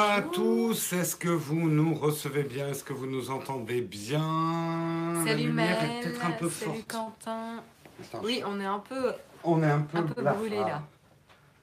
[0.00, 0.92] à tous.
[0.92, 2.68] Est-ce que vous nous recevez bien?
[2.68, 5.22] Est-ce que vous nous entendez bien?
[5.26, 6.88] Salut Mel, peut-être un peu salut forte.
[6.90, 7.62] Quentin.
[8.02, 9.12] Attends, Oui, on est un peu.
[9.44, 10.82] on est un peu, un peu brûlé, là.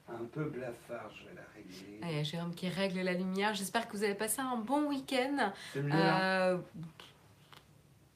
[0.08, 2.00] Un peu blafard, je vais la régler.
[2.02, 3.54] Ah, Il y a Jérôme qui règle la lumière.
[3.54, 5.52] J'espère que vous avez passé un bon week-end.
[5.72, 6.58] C'est mieux là Euh...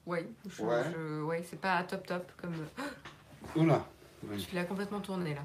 [0.05, 0.19] Oui,
[0.49, 0.83] je- Ouais.
[0.93, 2.55] je- ouais, c'est pas top top comme.
[3.55, 3.85] Oula.
[4.33, 5.41] Je suis là complètement tournée là.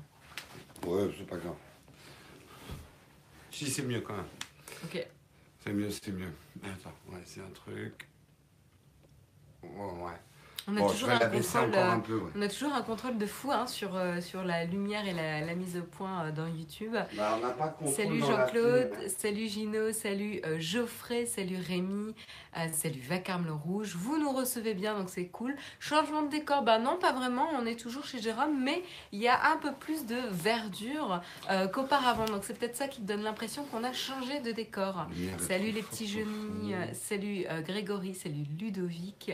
[0.89, 1.55] Ouais, c'est pas grave.
[3.51, 4.25] Si, c'est mieux quand même.
[4.85, 5.07] Ok.
[5.61, 6.33] C'est mieux, c'est mieux.
[6.63, 8.09] Attends, ouais, c'est un truc.
[9.63, 10.21] Ouais, ouais.
[10.71, 11.69] On a Bon, toujours un contrôle.
[11.71, 12.31] encore un peu, ouais.
[12.37, 15.41] On a toujours un contrôle de fou hein, sur, euh, sur la lumière et la,
[15.41, 16.95] la mise au point euh, dans YouTube.
[17.17, 22.15] Bah, on n'a pas Salut Jean-Claude, salut Gino, salut euh, Geoffrey, salut Rémi,
[22.57, 23.95] euh, salut Vacarme le Rouge.
[23.97, 25.57] Vous nous recevez bien, donc c'est cool.
[25.81, 27.47] Changement de décor, bah non, pas vraiment.
[27.59, 31.67] On est toujours chez Jérôme, mais il y a un peu plus de verdure euh,
[31.69, 32.27] qu'auparavant.
[32.27, 35.07] Donc c'est peut-être ça qui donne l'impression qu'on a changé de décor.
[35.39, 39.33] Salut les petits genoux, salut Grégory, salut Ludovic,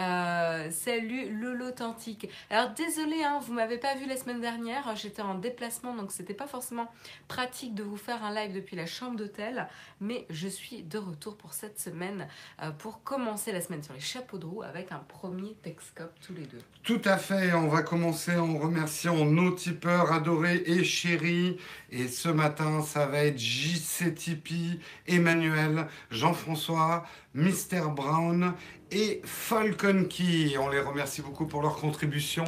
[0.00, 2.28] euh, salut Lolo Authentique.
[2.50, 6.34] Alors désolé, hein, vous m'avez pas vu la semaine dernière, j'étais en déplacement donc c'était
[6.34, 6.90] pas forcément
[7.28, 9.68] pratique de vous faire un live depuis la chambre d'hôtel,
[10.00, 12.26] mais je suis de retour pour cette semaine
[12.62, 16.34] euh, pour commencer la semaine sur les chapeaux de roue avec un premier Texcope tous
[16.34, 16.62] les deux.
[16.82, 21.58] Tout à fait, on va commencer en remerciant nos tipeurs adorés et chéris.
[21.90, 28.54] Et ce matin, ça va être JC Tipeee, Emmanuel, Jean-François, Mister Brown
[28.92, 30.56] et Falcon Key.
[30.58, 32.44] On les remercie beaucoup pour leur contribution.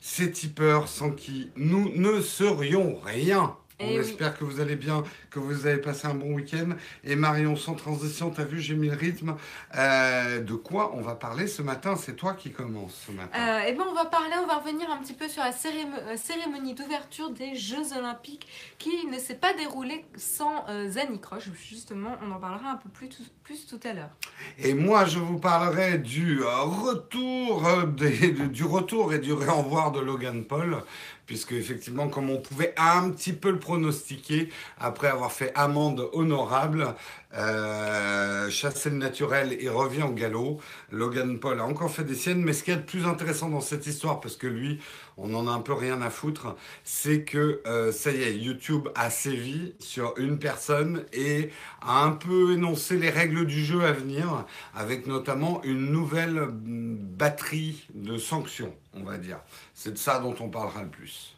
[0.00, 3.56] Ces tipeurs sans qui nous ne serions rien.
[3.80, 4.04] On Eh oui.
[4.04, 6.70] espère que vous allez bien, que vous avez passé un bon week-end.
[7.04, 9.36] Et Marion, sans transition, t'as vu, j'ai mis le rythme.
[9.76, 11.96] Euh, de quoi on va parler ce matin?
[11.96, 13.38] C'est toi qui commences ce matin.
[13.38, 16.16] Euh, et ben on va parler, on va revenir un petit peu sur la euh,
[16.16, 18.46] cérémonie d'ouverture des Jeux Olympiques
[18.78, 21.48] qui ne s'est pas déroulée sans euh, Zanny Croche.
[21.68, 24.10] Justement, on en parlera un peu plus tout, plus tout à l'heure.
[24.58, 30.00] Et moi, je vous parlerai du euh, retour, des- du retour et du réenvoi de
[30.00, 30.82] Logan Paul,
[31.30, 34.48] puisque effectivement, comme on pouvait un petit peu le pronostiquer,
[34.80, 36.96] après avoir fait amende honorable,
[37.32, 40.60] euh, chasser le naturel et revient au galop.
[40.90, 43.48] Logan Paul a encore fait des siennes, mais ce qu'il y a de plus intéressant
[43.48, 44.80] dans cette histoire, parce que lui,
[45.16, 48.88] on en a un peu rien à foutre, c'est que euh, ça y est, YouTube
[48.96, 53.92] a sévi sur une personne et a un peu énoncé les règles du jeu à
[53.92, 59.40] venir, avec notamment une nouvelle mm, batterie de sanctions, on va dire.
[59.74, 61.36] C'est de ça dont on parlera le plus.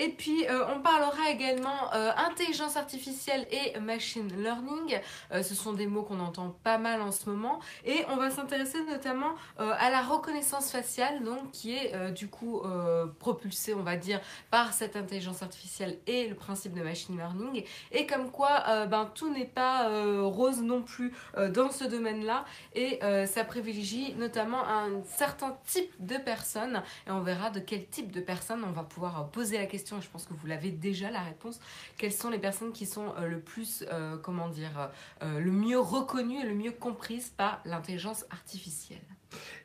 [0.00, 4.98] Et puis, euh, on parlera également euh, intelligence artificielle et machine learning.
[5.30, 7.60] Euh, ce sont des mots qu'on entend pas mal en ce moment.
[7.84, 12.62] Et on va s'intéresser notamment à la reconnaissance faciale, donc qui est du coup
[13.18, 17.64] propulsée, on va dire, par cette intelligence artificielle et le principe de machine learning.
[17.92, 19.88] Et comme quoi, ben, tout n'est pas
[20.22, 21.12] rose non plus
[21.50, 22.44] dans ce domaine-là.
[22.74, 26.82] Et ça privilégie notamment un certain type de personnes.
[27.06, 29.89] Et on verra de quel type de personnes on va pouvoir poser la question.
[29.98, 31.60] Et je pense que vous l'avez déjà la réponse.
[31.96, 34.90] Quelles sont les personnes qui sont euh, le plus, euh, comment dire,
[35.22, 38.98] euh, le mieux reconnues et le mieux comprises par l'intelligence artificielle?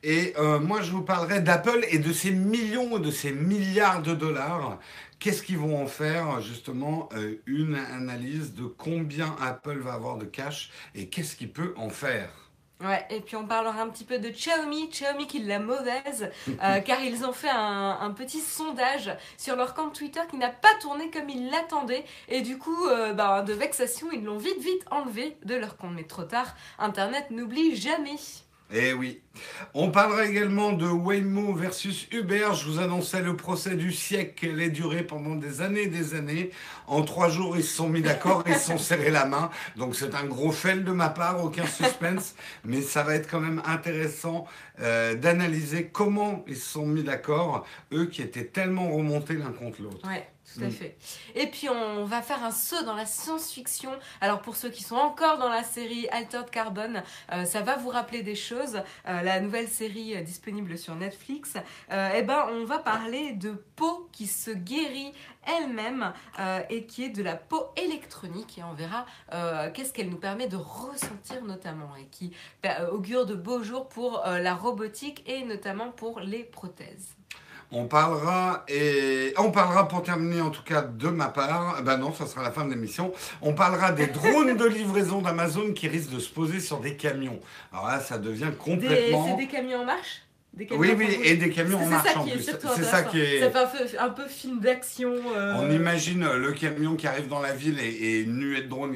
[0.03, 4.77] Et moi, je vous parlerai d'Apple et de ces millions, de ces milliards de dollars.
[5.17, 7.09] Qu'est-ce qu'ils vont en faire Justement,
[7.47, 12.44] une analyse de combien Apple va avoir de cash et qu'est-ce qu'il peut en faire?
[12.81, 16.29] Ouais, et puis on parlera un petit peu de Xiaomi, Xiaomi qui est la mauvaise,
[16.49, 20.49] euh, car ils ont fait un, un petit sondage sur leur compte Twitter qui n'a
[20.49, 24.59] pas tourné comme ils l'attendaient, et du coup, euh, bah, de vexation, ils l'ont vite
[24.59, 25.93] vite enlevé de leur compte.
[25.95, 28.17] Mais trop tard, Internet n'oublie jamais.
[28.73, 29.21] Eh oui.
[29.75, 32.49] On parlera également de Waymo versus Uber.
[32.53, 34.47] Je vous annonçais le procès du siècle.
[34.51, 36.49] Elle est duré pendant des années et des années.
[36.87, 39.51] En trois jours, ils se sont mis d'accord, ils se sont serrés la main.
[39.75, 42.35] Donc c'est un gros fail de ma part, aucun suspense.
[42.63, 44.47] Mais ça va être quand même intéressant
[44.79, 49.83] euh, d'analyser comment ils se sont mis d'accord, eux qui étaient tellement remontés l'un contre
[49.83, 50.07] l'autre.
[50.55, 50.71] Tout à Mm.
[50.71, 50.97] fait.
[51.35, 53.91] Et puis on va faire un saut dans la science-fiction.
[54.21, 57.89] Alors pour ceux qui sont encore dans la série Altered Carbon, euh, ça va vous
[57.89, 58.81] rappeler des choses.
[59.07, 61.53] Euh, la nouvelle série euh, disponible sur Netflix.
[61.91, 65.11] Eh ben on va parler de peau qui se guérit
[65.45, 66.13] elle-même
[66.69, 69.05] et qui est de la peau électronique et on verra
[69.73, 72.31] qu'est-ce qu'elle nous permet de ressentir notamment et qui
[72.65, 77.14] euh, augure de beaux jours pour la robotique et notamment pour les prothèses.
[77.71, 81.81] On parlera et on parlera pour terminer en tout cas de ma part.
[81.83, 83.11] Ben non, ça sera la fin de l'émission.
[83.41, 87.39] On parlera des drones de livraison d'Amazon qui risquent de se poser sur des camions.
[87.73, 89.27] Alors là, ça devient complètement.
[89.27, 90.21] C'est des camions en marche?
[90.53, 92.39] Des Oui, oui, et des camions en marche en plus.
[92.43, 93.41] C'est ça qui est.
[93.41, 95.11] Ça fait un peu, film d'action.
[95.35, 98.67] euh, On imagine le camion qui arrive dans la ville et, et une nuée de
[98.69, 98.95] drones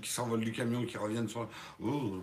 [0.00, 1.48] qui s'envole du camion, qui reviennent sur.
[1.82, 2.22] Oh.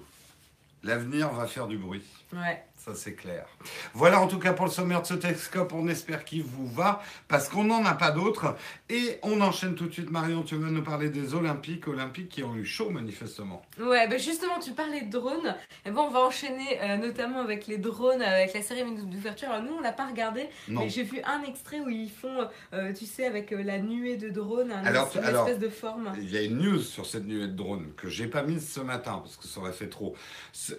[0.83, 2.01] L'avenir va faire du bruit.
[2.33, 2.63] Ouais.
[2.83, 3.45] Ça, c'est clair.
[3.93, 5.71] Voilà en tout cas pour le sommaire de ce Texcope.
[5.71, 8.55] On espère qu'il vous va parce qu'on n'en a pas d'autres.
[8.89, 10.09] Et on enchaîne tout de suite.
[10.09, 13.61] Marion, tu veux nous parler des Olympiques Olympiques qui ont eu chaud manifestement.
[13.79, 15.55] Ouais, bah justement, tu parlais de drones.
[15.85, 19.49] Et bon, on va enchaîner euh, notamment avec les drones, avec la cérémonie d'ouverture.
[19.51, 20.81] Alors, nous, on l'a pas regardé, Non.
[20.81, 24.17] mais j'ai vu un extrait où ils font, euh, tu sais, avec euh, la nuée
[24.17, 26.11] de drones, un Alors, es- une alors, espèce de forme.
[26.17, 28.79] Il y a une news sur cette nuée de drones que j'ai pas mise ce
[28.79, 30.15] matin parce que ça aurait fait trop.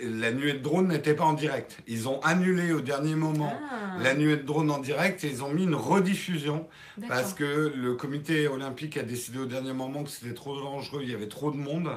[0.01, 1.77] La nuée de drones n'était pas en direct.
[1.93, 5.43] Ils ont annulé au dernier moment Ah, la nuée de drones en direct et ils
[5.45, 6.67] ont mis une rediffusion
[7.09, 11.11] parce que le comité olympique a décidé au dernier moment que c'était trop dangereux, il
[11.11, 11.91] y avait trop de monde.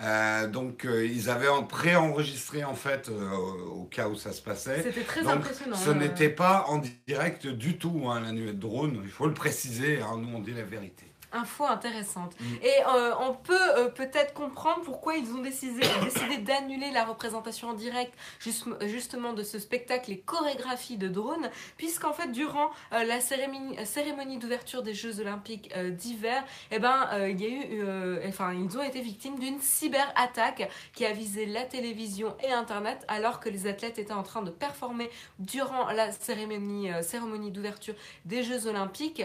[0.00, 3.30] Euh, donc euh, ils avaient en- pré-enregistré en fait euh,
[3.70, 4.82] au cas où ça se passait.
[4.82, 5.76] C'était très Donc, impressionnant.
[5.76, 5.94] Ce hein.
[5.94, 10.00] n'était pas en direct du tout hein, la nuée de drones, il faut le préciser,
[10.00, 11.04] hein, nous on dit la vérité.
[11.34, 12.34] Info intéressante.
[12.40, 12.44] Mm.
[12.62, 17.70] Et euh, on peut euh, peut-être comprendre pourquoi ils ont décidé, décidé d'annuler la représentation
[17.70, 23.04] en direct juste- justement de ce spectacle et chorégraphie de drones, puisqu'en fait durant euh,
[23.04, 28.52] la cérémonie, cérémonie d'ouverture des Jeux Olympiques d'hiver, eh ben, il y a eu, enfin,
[28.52, 33.48] ils ont été victimes d'une cyberattaque qui a visé la télévision et Internet alors que
[33.48, 37.94] les athlètes étaient en train de performer durant la cérémonie, cérémonie d'ouverture
[38.24, 39.22] des Jeux Olympiques.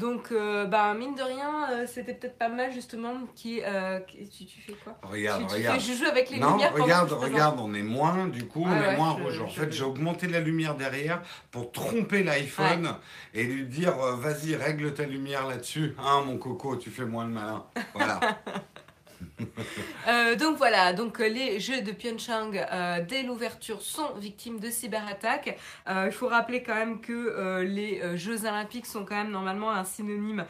[0.00, 3.60] Donc, euh, bah, mine de rien, euh, c'était peut-être pas mal justement qui.
[3.62, 4.96] euh, qui- tu, tu fais quoi?
[5.02, 5.80] Regarde, tu, tu regarde.
[5.80, 8.70] fais joujou avec les Non, lumières regarde, je regarde, on est moins, du coup, on
[8.80, 9.40] Ouais, est moins je- rouge.
[9.42, 11.20] En je- fait, j'ai augmenté la lumière derrière
[11.50, 12.94] pour tromper l'iPhone
[13.34, 15.94] et lui dire vas-y, règle ta lumière là-dessus.
[15.98, 17.64] Hein, mon coco, tu fais moins le malin.
[17.94, 18.20] Voilà.
[20.08, 24.70] Euh, donc voilà, donc euh, les Jeux de Pyeongchang euh, dès l'ouverture sont victimes de
[24.70, 25.58] cyberattaques.
[25.88, 30.44] Il faut rappeler quand même que les Jeux Olympiques sont quand même normalement un synonyme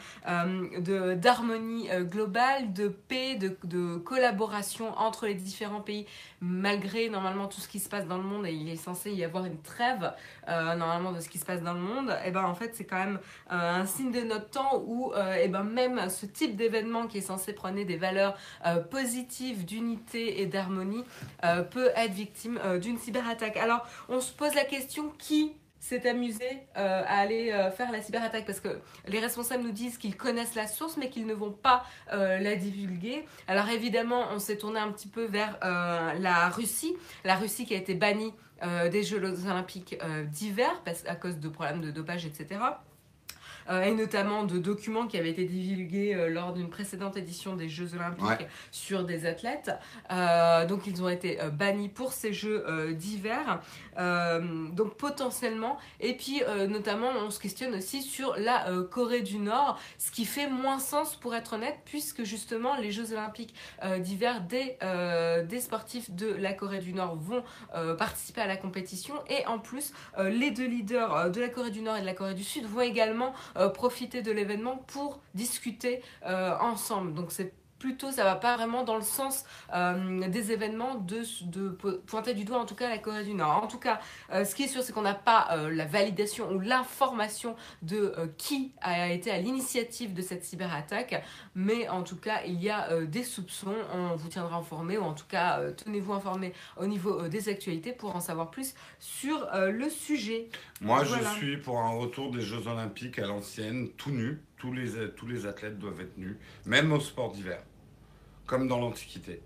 [1.16, 6.06] d'harmonie globale, de paix, de, de collaboration entre les différents pays,
[6.40, 9.24] malgré normalement tout ce qui se passe dans le monde et il est censé y
[9.24, 10.12] avoir une trêve
[10.46, 12.16] normalement de ce qui se passe dans le monde.
[12.24, 15.64] Et ben en fait c'est quand même un signe de notre temps où et ben
[15.64, 18.36] même ce type d'événement qui est censé prôner des valeurs
[18.80, 21.04] positive d'unité et d'harmonie
[21.44, 23.56] euh, peut être victime euh, d'une cyberattaque.
[23.56, 26.44] Alors, on se pose la question qui s'est amusé
[26.76, 28.44] euh, à aller faire la cyberattaque?
[28.44, 31.86] Parce que les responsables nous disent qu'ils connaissent la source mais qu'ils ne vont pas
[32.12, 33.24] la divulguer.
[33.48, 36.94] Alors évidemment, on s'est tourné un petit peu vers la Russie,
[37.24, 38.34] la Russie qui a été bannie
[38.92, 40.70] des Jeux olympiques d'hiver
[41.06, 42.58] à cause de problèmes de dopage, etc.
[43.70, 47.68] Euh, et notamment de documents qui avaient été divulgués euh, lors d'une précédente édition des
[47.68, 48.48] Jeux Olympiques Ouais.
[48.70, 49.70] sur des athlètes.
[50.10, 53.60] Euh, donc ils ont été bannis pour ces Jeux d'hiver.
[53.96, 55.78] Donc potentiellement.
[56.00, 60.48] Et puis notamment on se questionne aussi sur la Corée du Nord, ce qui fait
[60.48, 63.54] moins sens pour être honnête, puisque justement les Jeux Olympiques
[63.98, 64.76] d'hiver, des,
[65.48, 67.42] des sportifs de la Corée du Nord vont
[67.96, 69.14] participer à la compétition.
[69.28, 72.34] Et en plus, les deux leaders de la Corée du Nord et de la Corée
[72.34, 73.32] du Sud vont également
[73.68, 77.14] profiter de l'événement pour discuter euh, ensemble.
[77.14, 79.44] Donc c'est plutôt, ça va pas vraiment dans le sens
[79.74, 83.34] euh, des événements de, de po- pointer du doigt en tout cas la Corée du
[83.34, 83.64] Nord.
[83.64, 83.98] En tout cas,
[84.32, 88.14] euh, ce qui est sûr, c'est qu'on n'a pas euh, la validation ou l'information de
[88.36, 91.24] qui a été à l'initiative de cette cyberattaque,
[91.56, 93.74] mais en tout cas, il y a des soupçons.
[93.92, 98.14] On vous tiendra informé ou en tout cas, tenez-vous informé au niveau des actualités pour
[98.14, 100.48] en savoir plus sur le sujet.
[100.80, 101.22] Moi, Voilà.
[101.32, 104.40] je suis pour un retour des Jeux Olympiques à l'ancienne, tout nu.
[104.58, 107.62] Tous les, tous les athlètes doivent être nus, même au sport d'hiver,
[108.50, 109.40] comme dans l'Antiquité.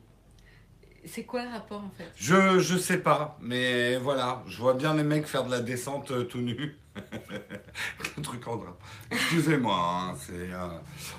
[1.05, 2.11] C'est quoi le rapport en fait?
[2.17, 6.11] Je, je sais pas, mais voilà, je vois bien les mecs faire de la descente
[6.11, 6.79] euh, tout nus.
[8.17, 8.79] Le truc en drap.
[9.11, 10.33] Excusez-moi, hein, c'est.
[10.33, 10.69] euh,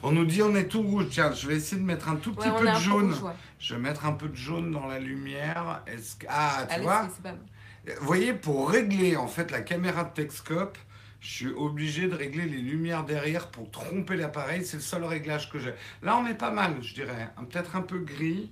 [0.02, 1.08] On nous dit on est tout rouge.
[1.12, 2.78] Tiens, je vais essayer de mettre un tout petit Ouais, on peu est de un
[2.78, 3.12] peu jaune.
[3.14, 3.32] rouge, ouais.
[3.60, 5.84] Je vais mettre un peu de jaune dans la lumière.
[5.86, 6.26] Est-ce que...
[6.30, 7.98] Ah, tu Allez, vois c'est- c'est pas mal.
[8.00, 10.78] Vous voyez, pour régler en fait la caméra de Texcope,
[11.26, 14.64] je suis obligé de régler les lumières derrière pour tromper l'appareil.
[14.64, 15.74] C'est le seul réglage que j'ai.
[16.04, 17.30] Là, on est pas mal, je dirais.
[17.50, 18.52] Peut-être un peu gris.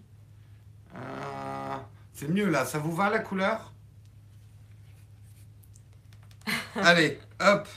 [0.95, 1.75] Euh,
[2.13, 2.65] C'est mieux là.
[2.65, 3.73] Ça vous va la couleur?
[6.75, 7.67] Allez, hop.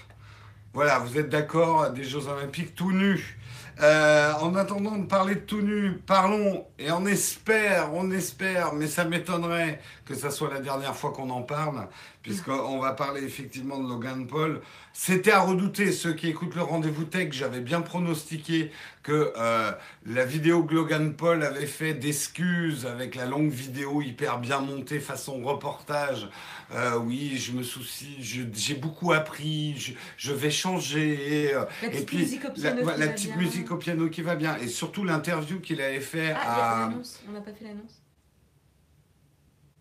[0.72, 3.38] Voilà, vous êtes d'accord des Jeux Olympiques tout nus.
[3.82, 8.86] Euh, en attendant de parler de tout nu, parlons et on espère, on espère, mais
[8.86, 11.88] ça m'étonnerait que ça soit la dernière fois qu'on en parle,
[12.22, 14.62] puisqu'on va parler effectivement de Logan Paul.
[14.92, 18.70] C'était à redouter, ceux qui écoutent le rendez-vous tech, j'avais bien pronostiqué
[19.02, 19.72] que euh,
[20.06, 25.00] la vidéo que Logan Paul avait fait d'excuses avec la longue vidéo hyper bien montée
[25.00, 26.28] façon reportage.
[26.72, 31.52] Euh, oui, je me soucie, j'ai beaucoup appris, je, je vais changer.
[31.52, 34.22] Euh, la petite et puis musique au piano la, la petite musique au piano qui
[34.22, 34.56] va bien.
[34.58, 36.90] Et surtout l'interview qu'il avait fait ah, à...
[37.28, 38.05] on n'a pas fait l'annonce.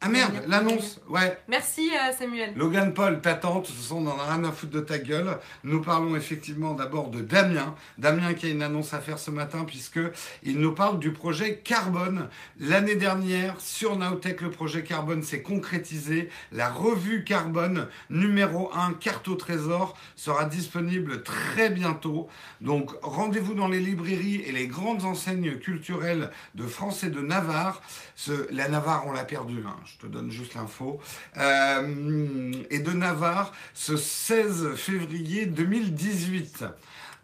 [0.06, 1.36] Ah merde, l'annonce, ouais.
[1.48, 2.54] Merci euh, Samuel.
[2.56, 5.40] Logan Paul, t'attends, de toute façon on en a rien à foutre de ta gueule.
[5.64, 7.74] Nous parlons effectivement d'abord de Damien.
[7.98, 10.00] Damien qui a une annonce à faire ce matin puisque
[10.44, 12.30] il nous parle du projet Carbone.
[12.60, 16.30] L'année dernière, sur Naotech, le projet Carbone s'est concrétisé.
[16.52, 22.28] La revue Carbone numéro 1, carte au trésor, sera disponible très bientôt.
[22.62, 27.82] Donc rendez-vous dans les librairies et les grandes enseignes culturelles de France et de Navarre.
[28.16, 29.64] Ce, la Navarre, on l'a perdu.
[29.66, 31.00] Hein je te donne juste l'info,
[31.38, 36.64] euh, et de Navarre ce 16 février 2018.
[36.64, 36.68] Euh,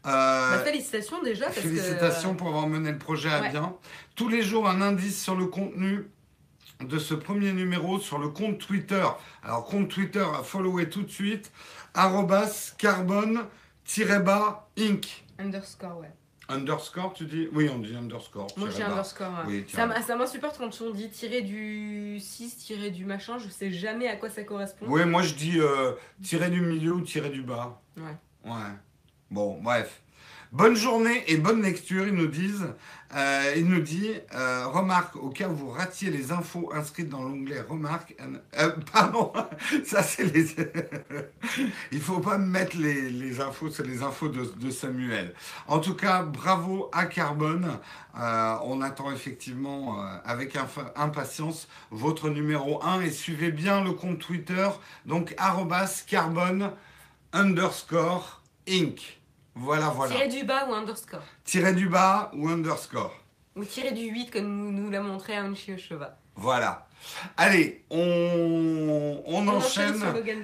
[0.05, 1.45] bah, félicitations déjà.
[1.45, 3.75] Parce félicitations pour avoir mené le projet à bien.
[4.15, 6.07] Tous les jours, un indice sur le contenu
[6.79, 9.05] de ce premier numéro sur le compte Twitter.
[9.43, 11.51] Alors, compte Twitter à follower tout de suite,
[11.93, 15.25] arrobas carbone-bas inc.
[15.37, 16.11] Underscore, ouais.
[16.51, 17.47] Underscore, tu dis?
[17.53, 18.47] Oui, on dit underscore.
[18.57, 19.45] Moi, j'ai underscore.
[19.67, 23.37] ça, ça m'insupporte quand on dit tirer du 6, tirer du machin.
[23.39, 24.85] Je sais jamais à quoi ça correspond.
[24.87, 27.81] Oui, moi, je dis euh, tirer du milieu ou tirer du bas.
[27.97, 28.15] Ouais.
[28.45, 28.71] Ouais.
[29.29, 30.01] Bon, bref.
[30.51, 32.67] Bonne journée et bonne lecture, ils nous disent.
[33.15, 37.21] Euh, il nous dit, euh, remarque, au cas où vous ratiez les infos inscrites dans
[37.21, 38.17] l'onglet remarque,
[38.59, 39.31] euh, pardon,
[39.85, 40.47] ça c'est les...
[41.93, 45.33] il faut pas mettre les, infos, c'est les infos de, Samuel.
[45.67, 47.79] En tout cas, bravo à Carbone.
[48.13, 50.57] on attend effectivement avec
[50.97, 54.67] impatience votre numéro 1 et suivez bien le compte Twitter,
[55.05, 56.71] donc arrobas carbone
[57.31, 59.20] underscore inc.
[59.55, 60.15] Voilà, voilà.
[60.15, 61.23] Tirer du bas ou underscore.
[61.43, 63.17] Tirer du bas ou underscore.
[63.55, 66.17] Ou tirer du 8 comme nous, l'a montré Anchi Oshova.
[66.35, 66.87] Voilà.
[67.35, 70.01] Allez, on, on, enchaîne,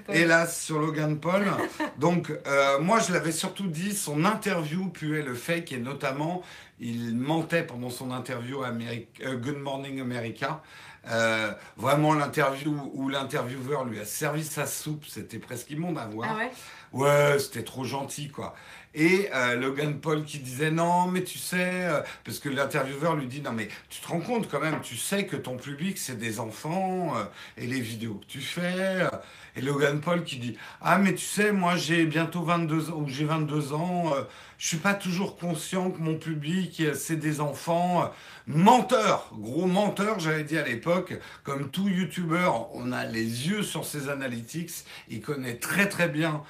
[0.09, 1.45] hélas sur Logan Paul.
[1.97, 6.41] Donc, euh, moi, je l'avais surtout dit, son interview puait le fake et notamment,
[6.79, 10.61] il mentait pendant son interview à euh, Good Morning America.
[11.09, 16.29] Euh, vraiment, l'interview où l'intervieweur lui a servi sa soupe, c'était presque immonde à voir.
[16.31, 16.51] Ah ouais?
[16.91, 18.55] Ouais, c'était trop gentil, quoi.
[18.99, 23.27] Et euh, Logan Paul qui disait non, mais tu sais, euh, parce que l'intervieweur lui
[23.27, 26.17] dit non, mais tu te rends compte quand même, tu sais que ton public c'est
[26.17, 27.23] des enfants euh,
[27.57, 29.07] et les vidéos que tu fais.
[29.55, 33.07] et Logan Paul qui dit ah, mais tu sais, moi j'ai bientôt 22 ans, ou
[33.07, 34.13] j'ai 22 ans,
[34.57, 38.11] je suis pas toujours conscient que mon public c'est des enfants.
[38.47, 43.85] Menteur, gros menteur, j'avais dit à l'époque, comme tout youtubeur, on a les yeux sur
[43.85, 44.71] ses analytics,
[45.09, 46.43] il connaît très très bien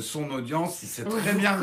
[0.00, 1.60] son audience, il sait très bien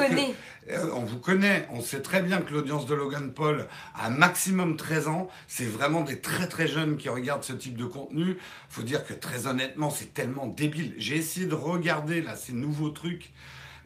[0.70, 4.78] euh, on vous connaît, on sait très bien que l'audience de Logan Paul a maximum
[4.78, 5.30] 13 ans.
[5.48, 8.38] C'est vraiment des très très jeunes qui regardent ce type de contenu.
[8.70, 10.94] Faut dire que très honnêtement, c'est tellement débile.
[10.98, 13.32] J'ai essayé de regarder là ces nouveaux trucs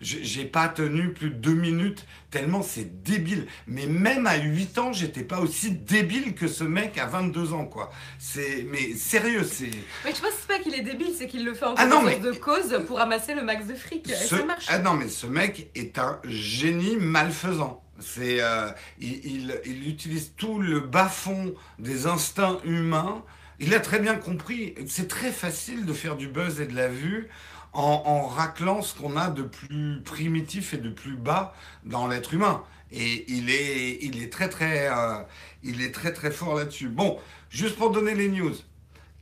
[0.01, 3.47] j'ai pas tenu plus de deux minutes, tellement c'est débile.
[3.67, 7.65] Mais même à 8 ans, j'étais pas aussi débile que ce mec à 22 ans,
[7.65, 7.91] quoi.
[8.19, 9.71] C'est, mais sérieux, c'est.
[10.03, 12.81] Mais je pense pas qu'il est débile, c'est qu'il le fait en ah de cause
[12.87, 14.07] pour amasser le max de fric.
[14.09, 14.65] ça marche.
[14.67, 17.81] Ah non, mais ce mec est un génie malfaisant.
[17.99, 23.23] C'est, euh, il, il, utilise tout le bas-fond des instincts humains.
[23.59, 24.75] Il a très bien compris.
[24.87, 27.29] C'est très facile de faire du buzz et de la vue
[27.75, 31.53] en, raclant ce qu'on a de plus primitif et de plus bas
[31.83, 32.63] dans l'être humain.
[32.91, 35.17] Et il est, il est très très, euh,
[35.63, 36.87] il est très très fort là-dessus.
[36.87, 38.55] Bon, juste pour donner les news.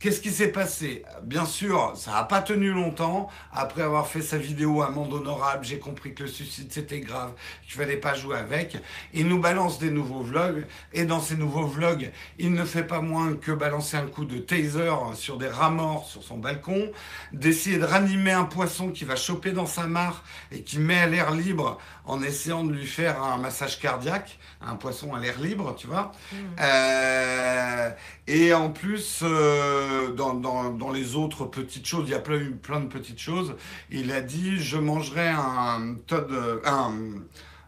[0.00, 1.02] Qu'est-ce qui s'est passé?
[1.22, 3.30] Bien sûr, ça n'a pas tenu longtemps.
[3.52, 7.32] Après avoir fait sa vidéo Amende honorable, j'ai compris que le suicide c'était grave,
[7.62, 8.76] qu'il fallait pas jouer avec.
[9.14, 10.66] Il nous balance des nouveaux vlogs.
[10.92, 14.38] Et dans ces nouveaux vlogs, il ne fait pas moins que balancer un coup de
[14.38, 16.90] taser sur des rats morts sur son balcon,
[17.32, 20.22] d'essayer de ranimer un poisson qui va choper dans sa mare
[20.52, 24.76] et qui met à l'air libre en essayant de lui faire un massage cardiaque, un
[24.76, 26.12] poisson à l'air libre, tu vois.
[26.32, 26.36] Mmh.
[26.60, 27.90] Euh,
[28.26, 32.52] et en plus, euh, dans, dans, dans, les autres petites choses, il y a plein,
[32.62, 33.56] plein de petites choses.
[33.90, 36.30] Il a dit, je mangerai un Todd,
[36.64, 36.92] un,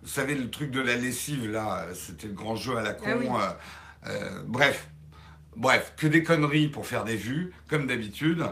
[0.06, 3.06] vous savez le truc de la lessive là, c'était le grand jeu à la con.
[3.34, 3.56] Ah
[4.06, 4.88] euh, bref,
[5.56, 8.44] bref, que des conneries pour faire des vues, comme d'habitude.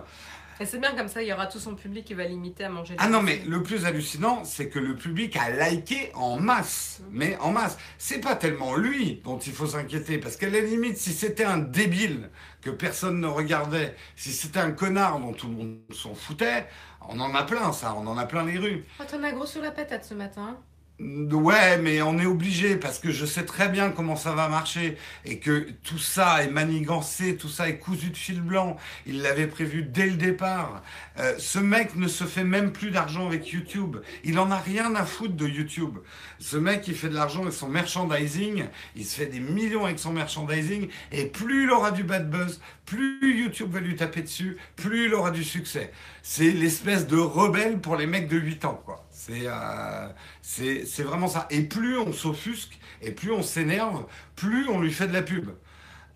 [0.60, 2.68] Et c'est bien comme ça, il y aura tout son public qui va limiter à
[2.68, 2.94] manger.
[2.98, 7.02] Ah non, mais le plus hallucinant, c'est que le public a liké en masse.
[7.10, 7.76] Mais en masse.
[7.98, 10.18] C'est pas tellement lui dont il faut s'inquiéter.
[10.18, 12.30] Parce qu'à la limite, si c'était un débile
[12.60, 16.66] que personne ne regardait, si c'était un connard dont tout le monde s'en foutait,
[17.08, 17.94] on en a plein, ça.
[17.96, 18.84] On en a plein les rues.
[19.00, 20.56] Oh, t'en as gros sur la patate ce matin.
[21.00, 24.96] Ouais, mais on est obligé parce que je sais très bien comment ça va marcher
[25.24, 28.76] et que tout ça est manigancé, tout ça est cousu de fil blanc.
[29.04, 30.82] Il l'avait prévu dès le départ.
[31.18, 33.96] Euh, ce mec ne se fait même plus d'argent avec YouTube.
[34.22, 35.98] Il en a rien à foutre de YouTube.
[36.38, 38.66] Ce mec, il fait de l'argent avec son merchandising.
[38.94, 42.60] Il se fait des millions avec son merchandising et plus il aura du bad buzz,
[42.86, 45.92] plus YouTube va lui taper dessus, plus il aura du succès.
[46.22, 49.03] C'est l'espèce de rebelle pour les mecs de 8 ans, quoi.
[49.30, 50.08] Euh,
[50.42, 51.46] c'est vraiment ça.
[51.50, 54.04] Et plus on s'offusque, et plus on s'énerve,
[54.36, 55.50] plus on lui fait de la pub.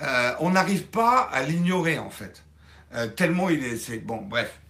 [0.03, 2.45] Euh, on n'arrive pas à l'ignorer, en fait.
[2.95, 3.99] Euh, tellement il est...
[4.05, 4.61] Bon, bref.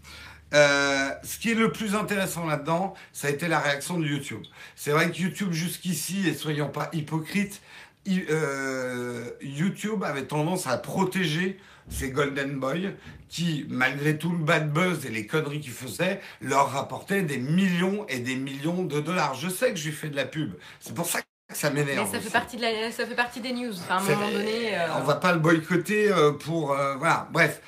[0.53, 4.43] ce qui est le plus intéressant là-dedans, ça a été la réaction de YouTube.
[4.75, 7.61] C'est vrai que YouTube jusqu'ici, et soyons pas hypocrites,
[8.07, 11.59] YouTube avait tendance à protéger
[11.91, 12.93] ces Golden Boys
[13.29, 18.07] qui, malgré tout le bad buzz et les conneries qu'ils faisaient, leur rapportaient des millions
[18.09, 19.35] et des millions de dollars.
[19.35, 20.55] Je sais que je lui fais de la pub.
[20.81, 22.07] C'est pour ça que ça m'énerve.
[22.07, 23.73] Mais ça fait, partie de la, ça fait partie des news.
[23.89, 24.77] à un moment donné.
[24.77, 26.73] Euh, on va pas le boycotter euh, pour.
[26.73, 27.61] Euh, voilà, bref.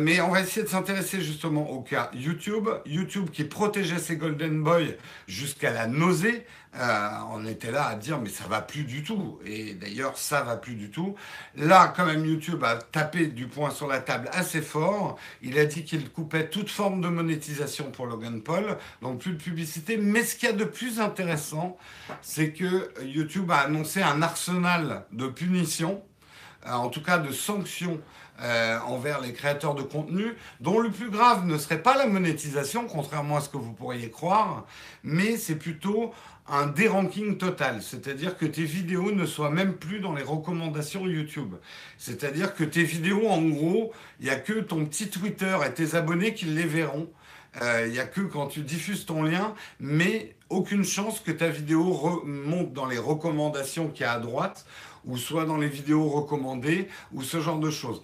[0.00, 2.68] mais on va essayer de s'intéresser justement au cas YouTube.
[2.86, 4.94] YouTube qui protégeait ses Golden Boys
[5.28, 6.44] jusqu'à la nausée.
[6.76, 9.38] Euh, on était là à dire mais ça va plus du tout.
[9.46, 11.14] Et d'ailleurs ça va plus du tout.
[11.56, 15.16] Là quand même YouTube a tapé du poing sur la table assez fort.
[15.42, 19.42] Il a dit qu'il coupait toute forme de monétisation pour Logan Paul, donc plus de
[19.42, 19.96] publicité.
[19.96, 21.76] Mais ce qu'il y a de plus intéressant,
[22.22, 26.02] c'est que YouTube a annoncé un arsenal de punitions,
[26.66, 28.00] euh, en tout cas de sanctions
[28.42, 32.88] euh, envers les créateurs de contenu, dont le plus grave ne serait pas la monétisation,
[32.88, 34.64] contrairement à ce que vous pourriez croire,
[35.04, 36.12] mais c'est plutôt
[36.46, 41.54] un déranking total, c'est-à-dire que tes vidéos ne soient même plus dans les recommandations YouTube.
[41.96, 45.94] C'est-à-dire que tes vidéos, en gros, il n'y a que ton petit Twitter et tes
[45.94, 47.08] abonnés qui les verront.
[47.62, 51.48] Euh, il n'y a que quand tu diffuses ton lien, mais aucune chance que ta
[51.48, 54.66] vidéo remonte dans les recommandations qu'il y a à droite,
[55.06, 58.02] ou soit dans les vidéos recommandées, ou ce genre de choses.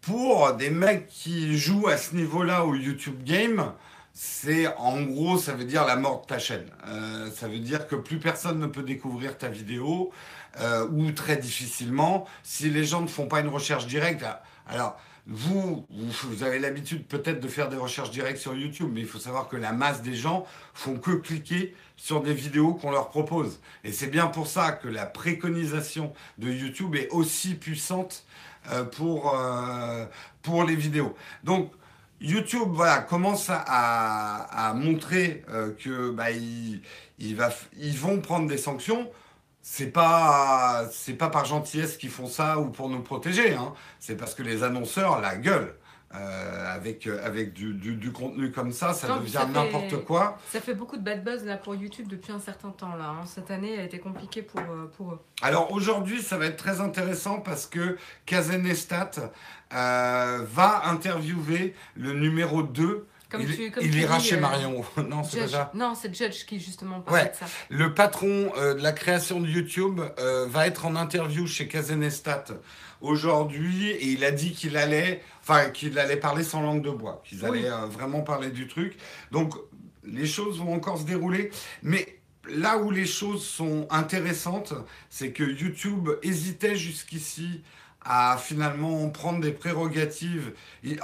[0.00, 3.72] Pour des mecs qui jouent à ce niveau-là au YouTube Game,
[4.22, 6.66] c'est en gros, ça veut dire la mort de ta chaîne.
[6.86, 10.12] Euh, ça veut dire que plus personne ne peut découvrir ta vidéo
[10.60, 14.26] euh, ou très difficilement si les gens ne font pas une recherche directe.
[14.68, 19.06] Alors, vous, vous, avez l'habitude peut-être de faire des recherches directes sur YouTube, mais il
[19.06, 23.08] faut savoir que la masse des gens font que cliquer sur des vidéos qu'on leur
[23.08, 23.58] propose.
[23.84, 28.26] Et c'est bien pour ça que la préconisation de YouTube est aussi puissante
[28.70, 29.34] euh, pour,
[30.42, 31.16] pour les vidéos.
[31.42, 31.72] Donc,
[32.20, 37.36] YouTube voilà, commence à, montrer euh, que bah, ils,
[37.96, 39.10] vont prendre des sanctions.
[39.62, 43.54] C'est pas c'est pas par gentillesse qu'ils font ça ou pour nous protéger.
[43.54, 43.74] Hein.
[43.98, 45.74] C'est parce que les annonceurs la gueule.
[46.12, 50.38] Euh, avec, euh, avec du, du, contenu comme ça, ça devient n'importe quoi.
[50.48, 53.10] Ça fait beaucoup de bad buzz là pour YouTube depuis un certain temps là.
[53.10, 53.26] Hein.
[53.26, 54.60] Cette année a été compliquée pour,
[54.96, 55.20] pour eux.
[55.40, 57.96] Alors aujourd'hui, ça va être très intéressant parce que
[58.26, 59.12] Kazenestat
[59.72, 64.84] euh, va interviewer le numéro 2 comme il, tu, il ira chez euh, Marion.
[65.08, 65.70] non, c'est déjà.
[65.74, 67.46] Non, c'est Judge qui justement parle de ça.
[67.68, 70.00] Le patron euh, de la création de YouTube
[70.48, 72.44] va être en interview chez Kazenestat
[73.00, 77.22] aujourd'hui et il a dit qu'il allait, enfin qu'il allait parler sans langue de bois,
[77.24, 78.98] qu'ils allaient vraiment parler du truc.
[79.30, 79.54] Donc
[80.04, 81.50] les choses vont encore se dérouler,
[81.82, 84.74] mais là où les choses sont intéressantes,
[85.08, 87.62] c'est que YouTube hésitait jusqu'ici
[88.02, 90.52] à finalement prendre des prérogatives.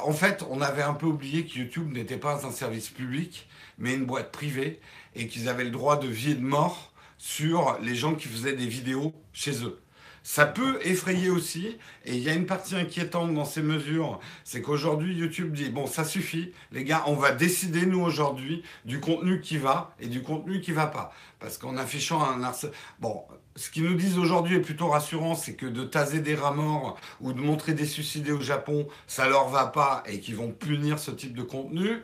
[0.02, 3.94] En fait, on avait un peu oublié que YouTube n'était pas un service public, mais
[3.94, 4.80] une boîte privée,
[5.14, 8.54] et qu'ils avaient le droit de vie et de mort sur les gens qui faisaient
[8.54, 9.80] des vidéos chez eux.
[10.22, 14.60] Ça peut effrayer aussi, et il y a une partie inquiétante dans ces mesures, c'est
[14.60, 19.40] qu'aujourd'hui YouTube dit, bon ça suffit, les gars, on va décider nous aujourd'hui du contenu
[19.40, 21.14] qui va et du contenu qui va pas.
[21.38, 22.52] Parce qu'en affichant un
[22.98, 23.22] Bon,
[23.56, 26.98] ce qu'ils nous disent aujourd'hui est plutôt rassurant, c'est que de taser des rats morts
[27.20, 30.98] ou de montrer des suicidés au Japon, ça leur va pas et qu'ils vont punir
[30.98, 32.02] ce type de contenu.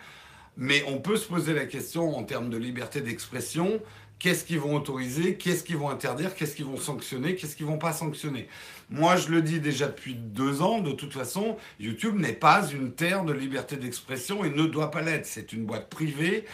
[0.57, 3.81] Mais on peut se poser la question en termes de liberté d'expression,
[4.23, 7.77] qu'est-ce qu'ils vont autoriser, qu'est-ce qu'ils vont interdire, qu'est-ce qu'ils vont sanctionner, qu'est-ce qu'ils vont
[7.77, 8.47] pas sanctionner?
[8.89, 12.93] Moi, je le dis déjà depuis deux ans, de toute façon, YouTube n'est pas une
[12.93, 15.27] terre de liberté d'expression et ne doit pas l'être.
[15.27, 16.45] C'est une boîte privée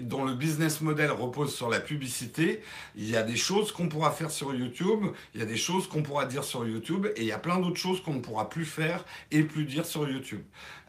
[0.00, 2.62] dont le business model repose sur la publicité.
[2.96, 5.88] Il y a des choses qu'on pourra faire sur YouTube, il y a des choses
[5.88, 8.48] qu'on pourra dire sur YouTube et il y a plein d'autres choses qu'on ne pourra
[8.48, 10.42] plus faire et plus dire sur YouTube.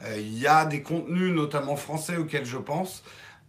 [0.03, 3.03] Euh, il y a des contenus, notamment français, auxquels je pense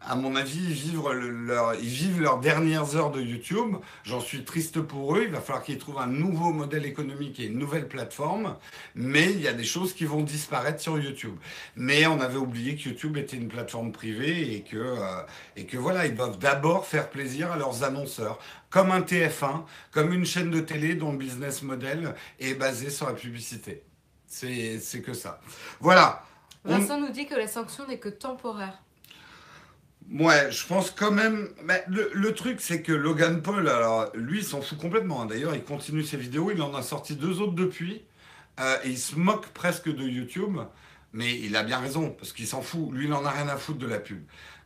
[0.07, 3.77] à mon avis, ils vivent, leur, ils vivent leurs dernières heures de YouTube.
[4.05, 5.23] J'en suis triste pour eux.
[5.25, 8.57] Il va falloir qu'ils trouvent un nouveau modèle économique et une nouvelle plateforme.
[8.95, 11.37] Mais il y a des choses qui vont disparaître sur YouTube.
[11.77, 15.23] Mais on avait oublié que YouTube était une plateforme privée et que, euh,
[15.57, 18.38] et que voilà, ils doivent d'abord faire plaisir à leurs annonceurs.
[18.69, 23.07] Comme un TF1, comme une chaîne de télé dont le business model est basé sur
[23.07, 23.83] la publicité.
[24.27, 25.40] C'est que ça.
[25.81, 26.25] Voilà.
[26.64, 28.84] Vincent nous dit que la sanction n'est que temporaire.
[30.11, 31.49] Ouais, je pense quand même.
[31.64, 35.23] Mais le, truc, c'est que Logan Paul, alors lui, il s'en fout complètement.
[35.23, 35.27] Hein.
[35.27, 36.51] D'ailleurs, il continue ses vidéos.
[36.51, 38.05] Il en a sorti deux autres depuis.
[38.61, 40.59] Euh, et il se moque presque de YouTube.
[41.12, 42.93] Mais il a bien raison, parce qu'il s'en fout.
[42.93, 44.25] Lui, il en a rien à foutre de la pub.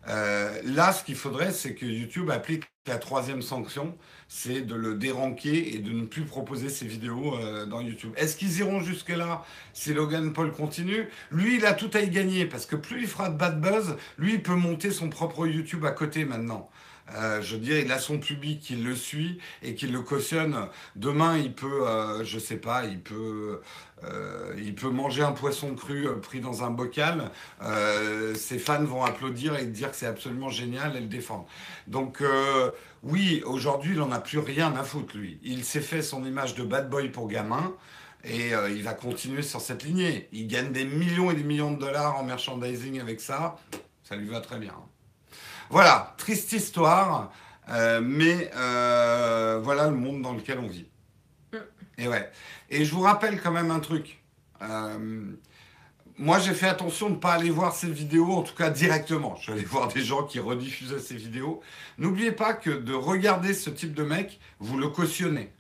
[0.09, 3.96] Euh, là, ce qu'il faudrait, c'est que YouTube applique la troisième sanction,
[4.29, 8.12] c'est de le déranquer et de ne plus proposer ses vidéos euh, dans YouTube.
[8.16, 11.09] Est-ce qu'ils iront jusque-là si Logan Paul continue?
[11.31, 13.96] Lui, il a tout à y gagner, parce que plus il fera de bad buzz,
[14.18, 16.68] lui, il peut monter son propre YouTube à côté maintenant.
[17.14, 20.68] Euh, je veux dire, il a son public qui le suit et qui le cautionne.
[20.97, 23.61] Demain, il peut, euh, je sais pas, il peut,
[24.05, 27.31] euh, il peut manger un poisson cru euh, pris dans un bocal.
[28.35, 31.47] ses fans vont applaudir et dire que c'est absolument génial et le défendre.
[31.87, 32.23] Donc,
[33.03, 35.38] oui, aujourd'hui, il n'en a plus rien à foutre, lui.
[35.42, 37.73] Il s'est fait son image de bad boy pour gamin.
[38.25, 40.29] Et il va continuer sur cette lignée.
[40.33, 43.57] Il gagne des millions et des millions de dollars en merchandising avec ça.
[44.03, 44.75] Ça lui va très bien.
[45.70, 47.31] Voilà, triste histoire,
[47.68, 50.87] euh, mais euh, voilà le monde dans lequel on vit.
[51.52, 51.57] Mm.
[51.98, 52.31] Et ouais.
[52.70, 54.22] Et je vous rappelle quand même un truc.
[54.62, 55.26] Euh,
[56.16, 59.37] moi, j'ai fait attention de ne pas aller voir ces vidéos, en tout cas directement.
[59.37, 61.61] Je suis allé voir des gens qui rediffusaient ces vidéos.
[61.98, 65.52] N'oubliez pas que de regarder ce type de mec, vous le cautionnez.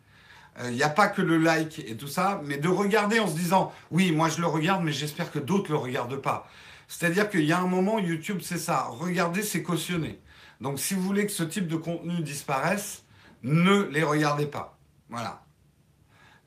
[0.64, 3.36] Il n'y a pas que le like et tout ça, mais de regarder en se
[3.36, 6.50] disant, oui, moi je le regarde, mais j'espère que d'autres ne le regardent pas.
[6.88, 8.88] C'est-à-dire qu'il y a un moment, YouTube, c'est ça.
[8.90, 10.18] Regardez, c'est cautionné.
[10.60, 13.04] Donc, si vous voulez que ce type de contenu disparaisse,
[13.42, 14.78] ne les regardez pas.
[15.08, 15.42] Voilà.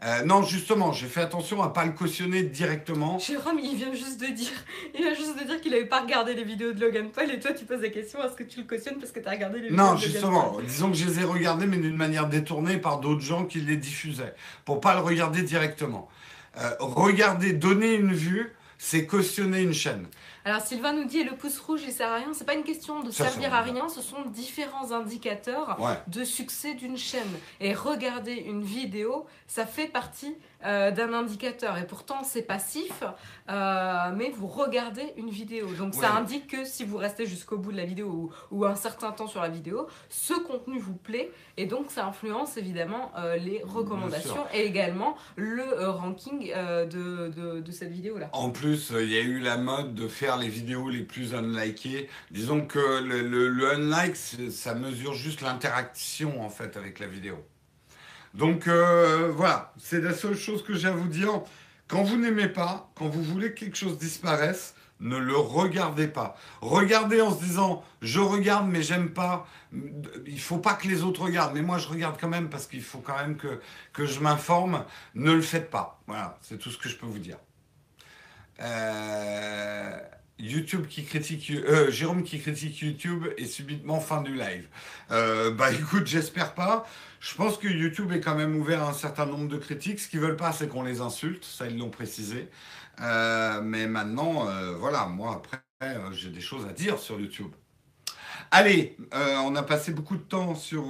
[0.04, 3.20] Euh, non, justement, j'ai fait attention à pas le cautionner directement.
[3.20, 4.50] Jérôme, il vient juste de dire,
[4.96, 7.40] il vient juste de dire qu'il n'avait pas regardé les vidéos de Logan Paul et
[7.40, 9.60] toi tu poses la question est-ce que tu le cautionnes parce que tu as regardé
[9.60, 13.00] les vidéos Non, justement, disons que je les ai regardés mais d'une manière détournée par
[13.00, 14.34] d'autres gens qui les diffusaient
[14.66, 16.10] pour pas le regarder directement.
[16.58, 20.08] Euh, regarder, donner une vue, c'est cautionner une chaîne.
[20.44, 22.34] Alors Sylvain nous dit le pouce rouge il sert à rien.
[22.34, 25.78] C'est pas une question de servir à rien, ce sont différents indicateurs
[26.08, 27.22] de succès d'une chaîne.
[27.60, 31.78] Et regarder une vidéo, ça fait partie euh, d'un indicateur.
[31.78, 33.04] Et pourtant, c'est passif,
[33.50, 35.68] euh, mais vous regardez une vidéo.
[35.74, 39.12] Donc, ça indique que si vous restez jusqu'au bout de la vidéo ou, un certain
[39.12, 41.32] temps sur la vidéo, ce contenu vous plaît.
[41.58, 47.92] Et donc, ça influence évidemment euh, les recommandations et également le ranking de, de, cette
[47.92, 48.30] vidéo-là.
[48.34, 52.10] En plus, il y a eu la mode de faire les vidéos les plus unlikées.
[52.30, 57.38] Disons que le, le, le unlike, ça mesure juste l'interaction en fait avec la vidéo.
[58.34, 61.42] Donc euh, voilà, c'est la seule chose que j'ai à vous dire.
[61.88, 66.38] Quand vous n'aimez pas, quand vous voulez que quelque chose disparaisse, ne le regardez pas.
[66.62, 69.48] Regardez en se disant je regarde mais j'aime pas.
[70.26, 72.84] Il faut pas que les autres regardent, mais moi je regarde quand même parce qu'il
[72.84, 73.60] faut quand même que,
[73.94, 74.86] que je m'informe.
[75.16, 76.02] Ne le faites pas.
[76.08, 77.38] Voilà, c'est tout ce que je peux vous dire.
[78.62, 79.98] Euh,
[80.38, 84.68] YouTube qui critique, euh, Jérôme qui critique YouTube et subitement fin du live.
[85.10, 86.86] bah écoute, j'espère pas.
[87.22, 90.00] Je pense que YouTube est quand même ouvert à un certain nombre de critiques.
[90.00, 91.46] Ce qu'ils veulent pas, c'est qu'on les insulte.
[91.46, 92.50] Ça, ils l'ont précisé.
[93.00, 97.52] Euh, mais maintenant, euh, voilà, moi, après, euh, j'ai des choses à dire sur YouTube.
[98.50, 100.84] Allez, on a passé beaucoup de temps sur,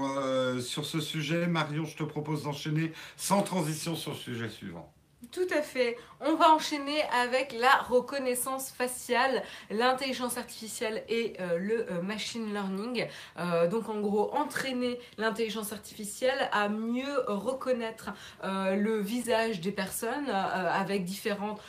[0.61, 1.45] sur ce sujet.
[1.47, 4.91] Marion, je te propose d'enchaîner sans transition sur le sujet suivant.
[5.29, 5.97] Tout à fait.
[6.23, 13.07] On va enchaîner avec la reconnaissance faciale, l'intelligence artificielle et euh, le euh, machine learning.
[13.39, 18.11] Euh, donc en gros, entraîner l'intelligence artificielle à mieux reconnaître
[18.43, 21.61] le visage des personnes avec différentes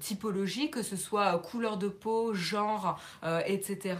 [0.00, 3.00] typologies, que ce soit couleur de peau, genre,
[3.46, 3.96] etc.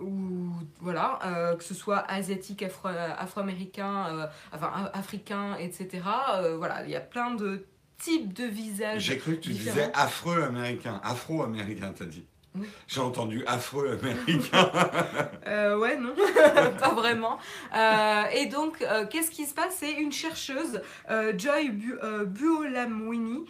[0.00, 0.50] ou
[0.80, 1.18] voilà,
[1.58, 6.07] que ce soit asiatique, afro-américain, enfin africain, etc.
[6.56, 7.66] voilà, il y a plein de
[7.98, 9.02] types de visages.
[9.02, 11.00] J'ai cru que tu disais afro-américain.
[11.02, 12.26] Afro-américain, t'as dit.
[12.88, 14.70] J'ai entendu afro-américain.
[15.46, 16.14] Euh, ouais, non,
[16.78, 17.38] pas vraiment.
[17.74, 19.76] Euh, et donc, euh, qu'est-ce qui se passe?
[19.78, 20.82] C'est une chercheuse,
[21.36, 21.70] Joy
[22.26, 23.46] Buolamwini,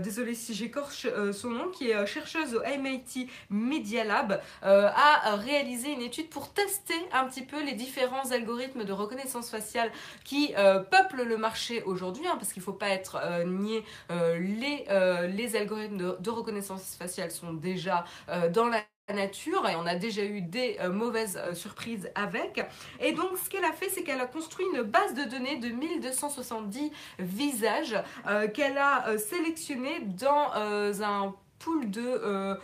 [0.00, 6.02] désolée si j'écorche son nom, qui est chercheuse au MIT Media Lab, a réalisé une
[6.02, 9.90] étude pour tester un petit peu les différents algorithmes de reconnaissance faciale
[10.24, 10.54] qui
[10.90, 14.86] peuplent le marché aujourd'hui, hein, parce qu'il ne faut pas être nié, les,
[15.28, 18.04] les algorithmes de, de, reconnaissance faciale sont déjà
[18.52, 22.64] dans la nature et on a déjà eu des euh, mauvaises euh, surprises avec.
[23.00, 25.68] Et donc ce qu'elle a fait, c'est qu'elle a construit une base de données de
[25.68, 32.56] 1270 visages euh, qu'elle a sélectionné dans un pool de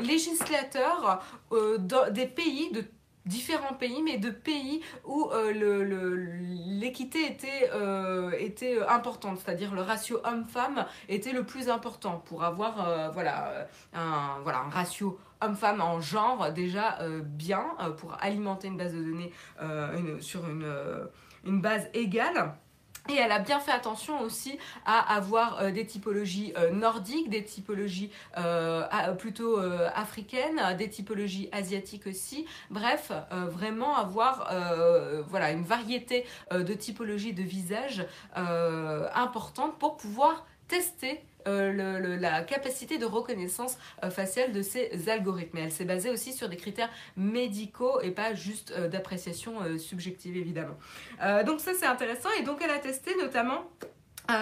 [0.00, 1.22] législateurs
[2.10, 2.84] des pays de
[3.28, 5.52] différents pays, mais de pays où euh,
[6.66, 12.88] l'équité était, euh, était importante, c'est-à-dire le ratio homme-femme était le plus important pour avoir
[12.88, 17.64] euh, voilà, un, ratio homme-femme en genre déjà bien
[17.98, 19.32] pour alimenter une base de données
[20.20, 22.54] sur une base égale.
[23.08, 27.42] Et elle a bien fait attention aussi à avoir euh, des typologies euh, nordiques, des
[27.42, 29.58] typologies euh, plutôt
[29.94, 32.46] africaines, des typologies asiatiques aussi.
[32.70, 34.50] Bref, vraiment avoir
[35.28, 43.06] voilà, une variété de typologies de visages importante pour pouvoir tester euh, la capacité de
[43.06, 45.58] reconnaissance euh, faciale de ces algorithmes.
[45.58, 50.76] elle s'est basée aussi sur des critères médicaux et pas juste euh, d'appréciation subjective, évidemment.
[51.46, 52.28] donc ça, c'est intéressant.
[52.38, 53.70] Et donc, elle a testé notamment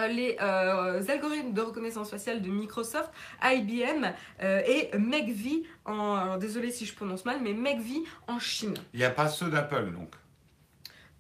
[0.09, 3.11] les algorithmes de reconnaissance faciale de Microsoft,
[3.43, 4.07] IBM
[4.43, 8.75] et MEGV, en, désolé si je prononce mal, mais MEGV en Chine.
[8.95, 10.15] Il n'y a pas ceux d'Apple donc?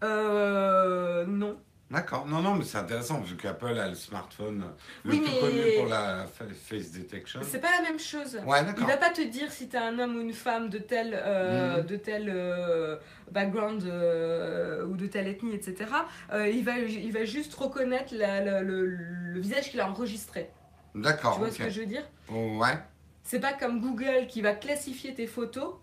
[0.03, 1.59] Non.
[1.88, 2.27] D'accord.
[2.27, 4.64] Non, non, mais c'est intéressant vu qu'Apple a le smartphone
[5.05, 7.40] le plus connu pour la face detection.
[7.44, 8.40] C'est pas la même chose.
[8.44, 8.83] Ouais, d'accord.
[8.83, 11.79] Il va pas te dire si t'es un homme ou une femme de tel, euh,
[11.79, 11.87] mhm.
[11.87, 12.96] de tel euh,
[13.31, 15.90] background euh, ou de telle ethnie, etc.
[16.33, 20.51] il, va, il va juste reconnaître le, visage qu'il a enregistré.
[20.96, 21.35] D'accord.
[21.35, 22.05] Tu vois ce que je veux dire?
[22.31, 22.79] Ouais.
[23.22, 25.75] C'est pas comme Google qui va classifier tes photos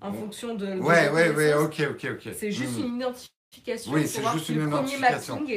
[0.00, 0.78] en fonction de.
[0.78, 2.32] ouais, ouais, ouais, ok, ok, ok.
[2.34, 2.86] C'est juste mhm.
[2.86, 3.34] une identification
[3.88, 4.70] oui, c'est juste une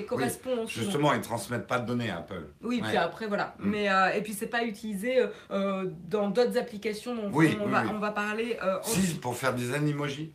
[0.06, 2.48] correspond Justement, ils transmettent pas de données à Apple.
[2.62, 3.56] Oui, puis après voilà.
[3.60, 3.70] Mm.
[3.70, 8.00] Mais euh, et puis c'est pas utilisé euh, dans d'autres applications dont on, va, on
[8.00, 8.58] va parler.
[8.64, 10.34] Euh, si, pour faire des animojis.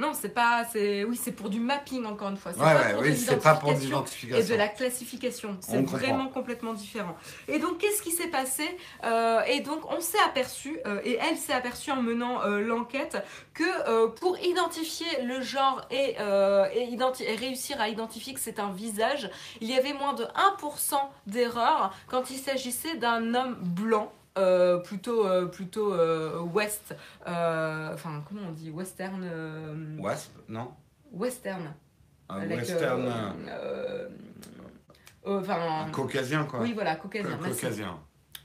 [0.00, 0.64] Non, c'est pas.
[0.72, 2.52] C'est oui, c'est pour du mapping encore une fois.
[2.52, 4.36] C'est pas, pour oui, c'est pas pour l'identification.
[4.36, 5.56] Et de la classification.
[5.60, 7.16] C'est vraiment complètement différent.
[7.46, 8.64] Et donc, qu'est-ce qui s'est passé
[9.04, 13.24] euh, Et donc, on s'est aperçu, euh, et elle s'est aperçue en menant euh, l'enquête,
[13.52, 19.30] que pour identifier le genre et, et, réussir à identifier que c'est un visage,
[19.60, 20.96] il y avait moins de 1%
[21.28, 24.12] d'erreur quand il s'agissait d'un homme blanc.
[24.36, 26.92] Euh, plutôt euh, plutôt euh, west
[27.24, 29.22] enfin comment on dit western
[30.00, 30.72] West non
[31.12, 31.72] western.
[32.28, 33.12] Un western.
[35.24, 36.60] enfin caucasien quoi.
[36.62, 37.96] Oui voilà caucasien caucasien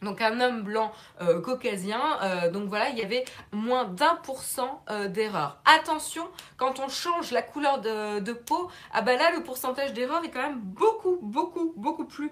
[0.02, 2.02] donc un homme blanc euh, caucasien.
[2.22, 5.60] Euh, donc voilà, il y avait moins d'un pour cent euh, d'erreurs.
[5.66, 10.30] Attention, quand on change la couleur de, peau, ah bah là le pourcentage d'erreurs est
[10.30, 12.32] quand même beaucoup, beaucoup, beaucoup plus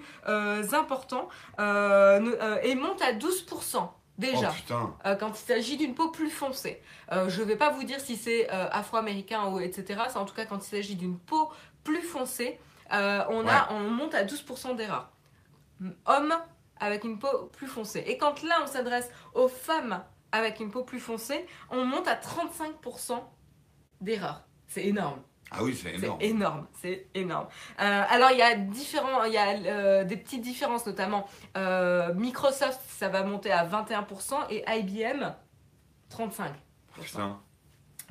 [0.73, 1.27] important
[1.57, 3.89] et monte à 12%.
[4.17, 6.81] Déjà, oh, quand il s'agit d'une peau plus foncée.
[7.11, 10.01] je ne vais pas vous dire si c'est afro-américain ou etc.
[10.09, 11.51] C'est en tout cas quand il s'agit d'une peau
[11.83, 12.59] plus foncée,
[12.91, 15.09] on, a, on monte à 12% d'erreurs.
[16.05, 16.33] Homme,
[16.79, 18.03] avec une peau plus foncée.
[18.07, 22.15] Et quand là, on s'adresse aux femmes avec une peau plus foncée, on monte à
[22.15, 23.21] 35%
[24.01, 24.43] d'erreurs.
[24.67, 25.21] C'est énorme.
[25.51, 26.17] Ah oui, c'est énorme.
[26.19, 27.47] C'est énorme, c'est énorme.
[27.79, 31.27] Euh, alors il y a différents, il y a euh, des petites différences notamment.
[31.55, 35.33] Euh, Microsoft, ça va monter à 21% et IBM
[36.11, 36.51] 35%.
[37.01, 37.39] Putain.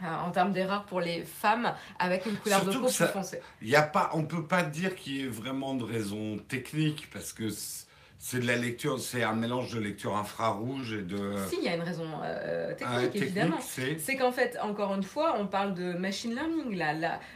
[0.00, 3.40] en termes d'erreurs pour les femmes avec une couleur de peau plus foncée.
[3.61, 7.33] Y a pas, on peut pas dire qu'il y ait vraiment de raison technique parce
[7.33, 7.50] que
[8.18, 11.35] c'est de la lecture, c'est un mélange de lecture infrarouge et de.
[11.48, 13.59] Si, il y a une raison euh, technique, évidemment.
[13.61, 16.83] C'est qu'en fait, encore une fois, on parle de machine learning.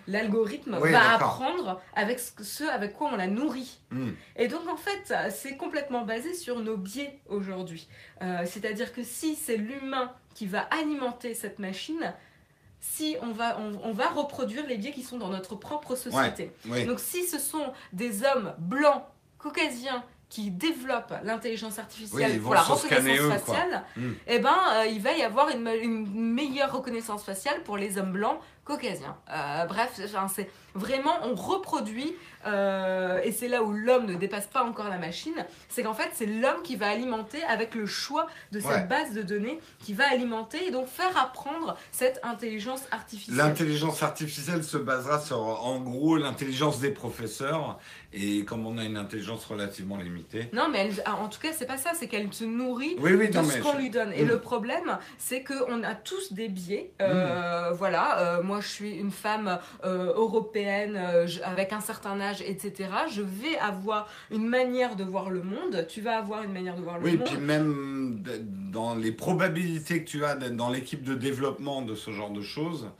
[0.07, 3.79] L'algorithme va apprendre avec ce avec quoi on la nourrit.
[3.91, 4.11] Hmm.
[4.37, 7.89] Et donc, en fait, c'est complètement basé sur nos biais aujourd'hui.
[8.23, 12.15] Euh, c'est-à-dire que si c'est l'humain qui va alimenter cette machine,
[12.81, 16.53] si on va, on, va reproduire les biais qui sont dans notre propre société.
[16.87, 19.03] Donc, si ce sont des hommes blancs,
[19.39, 24.13] caucasiens, qui développent l'intelligence artificielle pour la reconnaissance faciale, hmm.
[24.29, 28.39] eh ben, euh, il va y avoir une, meilleure reconnaissance faciale pour les hommes blancs
[28.65, 29.17] caucasiens.
[29.31, 32.15] Euh, bref, c'est vraiment, on reproduit,
[32.47, 35.35] euh, et c'est là où l'homme ne dépasse pas encore la machine,
[35.69, 39.23] c'est qu'en fait, c'est l'homme qui va alimenter avec le choix de cette base de
[39.23, 43.37] données, qui va alimenter et donc faire apprendre cette intelligence artificielle.
[43.37, 47.79] L'intelligence artificielle se basera sur, en gros, l'intelligence des professeurs
[48.13, 50.49] et comme on a une intelligence relativement limitée.
[50.53, 53.63] Non, mais ah, en tout cas, c'est pas ça, c'est qu'elle se nourrit de ce
[53.63, 54.13] qu'on lui donne.
[54.13, 54.29] Et mm.
[54.29, 56.93] le problème, c'est qu'on a tous des biais.
[57.01, 57.75] Euh, mm.
[57.75, 60.97] Voilà, moi je suis une femme euh, européenne
[61.45, 62.91] avec un certain âge, etc.
[63.11, 65.87] Je vais avoir une manière de voir le monde.
[65.89, 67.21] Tu vas avoir une manière de voir le monde.
[67.21, 68.23] Oui, puis même
[68.73, 72.43] dans les probabilités que tu as d'être dans l'équipe de développement de ce genre de
[72.43, 72.91] choses,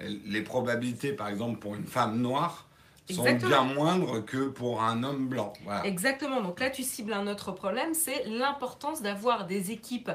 [0.00, 2.66] les probabilités, par exemple, pour une femme noire,
[3.10, 5.52] sont bien moindres que pour un homme blanc.
[5.84, 6.40] Exactement.
[6.40, 10.10] Donc là, tu cibles un autre problème, c'est l'importance d'avoir des équipes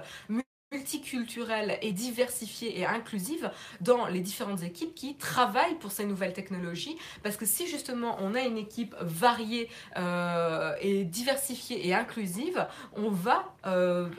[0.71, 3.49] multiculturelle et diversifiée et inclusive
[3.81, 6.95] dans les différentes équipes qui travaillent pour ces nouvelles technologies.
[7.23, 13.09] Parce que si justement on a une équipe variée euh, et diversifiée et inclusive, on
[13.09, 14.09] va, euh,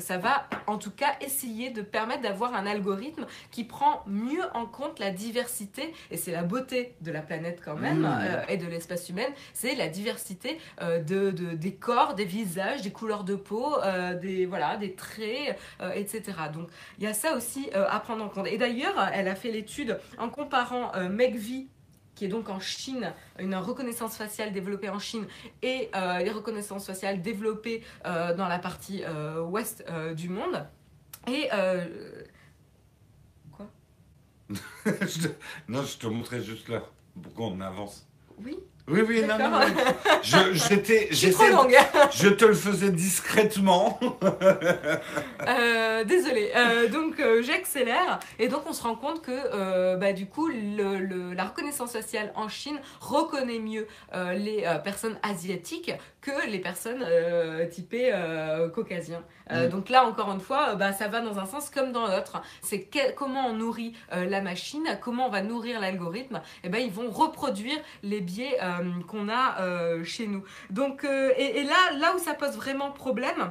[0.00, 4.66] ça va en tout cas essayer de permettre d'avoir un algorithme qui prend mieux en
[4.66, 8.20] compte la diversité, et c'est la beauté de la planète quand même, mmh.
[8.22, 12.90] euh, et de l'espace humain, c'est la diversité de, de, des corps, des visages, des
[12.90, 13.76] couleurs de peau,
[14.20, 15.56] des, voilà, des traits
[15.94, 16.22] etc.
[16.52, 18.46] Donc il y a ça aussi euh, à prendre en compte.
[18.46, 21.68] Et d'ailleurs, elle a fait l'étude en comparant euh, MEGVI
[22.14, 25.26] qui est donc en Chine, une reconnaissance faciale développée en Chine,
[25.62, 29.02] et euh, les reconnaissances faciales développées dans la partie
[29.48, 29.82] ouest
[30.14, 30.66] du monde.
[31.26, 31.48] Et...
[33.50, 33.70] quoi?
[35.68, 36.82] Non, je te montrais juste là.
[37.22, 38.06] Pourquoi on avance
[38.44, 38.58] Oui
[38.92, 39.60] oui, oui, non, non,
[40.22, 43.98] Je, j'étais, je te le faisais discrètement.
[45.48, 46.52] euh, désolé.
[46.54, 48.20] Euh, donc, euh, j'accélère.
[48.38, 52.48] Et donc, on se rend compte que, bah, du coup, le, la reconnaissance sociale en
[52.48, 53.86] Chine reconnaît mieux
[54.34, 57.04] les personnes asiatiques que les personnes
[57.70, 58.12] typées
[58.74, 59.22] caucasiens.
[59.50, 59.68] Mm.
[59.68, 62.42] Donc là, encore une fois, bah, ça va dans un sens comme dans l'autre.
[62.62, 66.36] C'est comment on nourrit la machine, comment on va nourrir l'algorithme?
[66.36, 68.58] Et eh ben, ils vont reproduire les biais
[69.06, 70.44] qu'on a euh, chez nous.
[70.70, 73.50] Donc, euh, et, là, là où ça pose vraiment problème,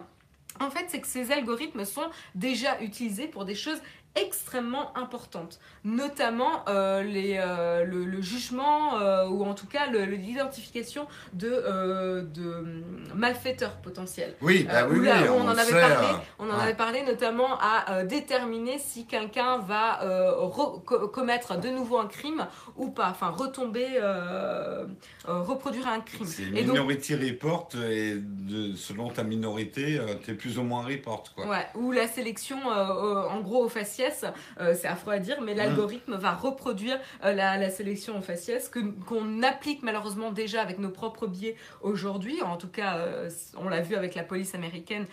[0.60, 3.82] en fait, c'est que ces algorithmes sont déjà utilisés pour des choses
[4.16, 12.22] extrêmement importante, notamment euh, les, euh, le, jugement euh, ou en tout cas l'identification de,
[12.22, 12.84] de
[13.16, 14.36] malfaiteurs potentiels.
[14.42, 16.08] Oui, bah oui, on, en avait parlé,
[16.40, 20.02] on en avait parlé notamment à déterminer si quelqu'un va
[21.14, 23.88] commettre de nouveau un crime ou pas, enfin retomber,
[25.26, 26.28] reproduire un crime.
[26.28, 31.24] C'est Minority Report et de, selon ta minorité, tu es plus ou moins report.
[31.36, 31.48] Quoi.
[31.48, 33.70] Ouais, ou la sélection en gros au
[34.02, 34.26] faciès
[34.60, 38.80] euh, c'est affreux à dire, mais l'algorithme va reproduire euh, la, sélection au faciès que,
[38.80, 42.42] qu'on applique malheureusement déjà avec nos propres biais aujourd'hui.
[42.42, 45.06] En tout cas, euh, on l'a vu avec la police américaine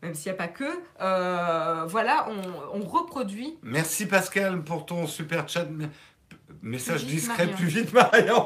[0.00, 2.28] même s'il n'y a pas que, voilà,
[2.72, 3.58] on, reproduit.
[3.62, 5.66] Merci Pascal pour ton super chat.
[6.62, 8.44] Message discret plus vite, Marion.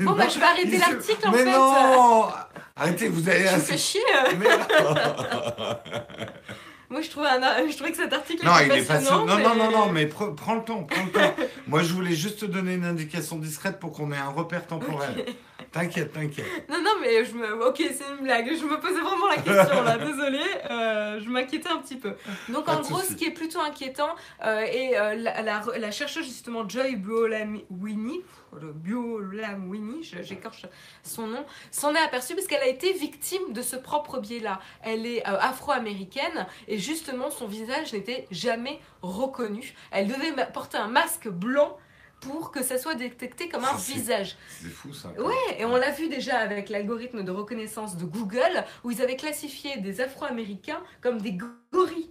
[0.00, 1.44] Bon, bah, je vais arrêter l'article en fait.
[1.44, 2.28] Mais non
[2.76, 3.72] Arrêtez, vous avez assez.
[3.72, 4.00] fais chier.
[4.38, 4.46] Mais...
[6.92, 7.26] Moi, je trouvais,
[7.70, 10.26] je trouvais que cet article non, était il est Non, non, non, non, mais prends
[10.26, 11.34] le temps, prends le temps.
[11.66, 15.24] Moi, je voulais juste te donner une indication discrète pour qu'on ait un repère temporel.
[15.72, 16.68] T'inquiète, t'inquiète.
[16.68, 17.66] Non, non, mais je me...
[17.66, 18.46] Ok, c'est une blague.
[18.46, 19.96] Je me posais vraiment la question, là.
[20.04, 20.44] Désolée.
[20.70, 22.12] Euh, je m'inquiétais un petit peu.
[22.50, 26.68] Donc, en gros, ce qui est plutôt inquiétant, euh, et euh, la, la, chercheuse, justement,
[26.68, 27.00] Joy
[27.70, 28.20] Winnie
[28.60, 28.74] le
[29.68, 30.66] Winnie, j'écorche
[31.02, 34.60] son nom, s'en est aperçue parce qu'elle a été victime de ce propre biais-là.
[34.82, 39.74] Elle est euh, afro-américaine et justement son visage n'était jamais reconnu.
[39.90, 41.76] Elle devait porter un masque blanc
[42.20, 44.36] pour que ça soit détecté comme un visage.
[44.48, 45.08] C'est fou ça.
[45.18, 49.16] Ouais, et on l'a vu déjà avec l'algorithme de reconnaissance de Google où ils avaient
[49.16, 51.32] classifié des Afro-Américains comme des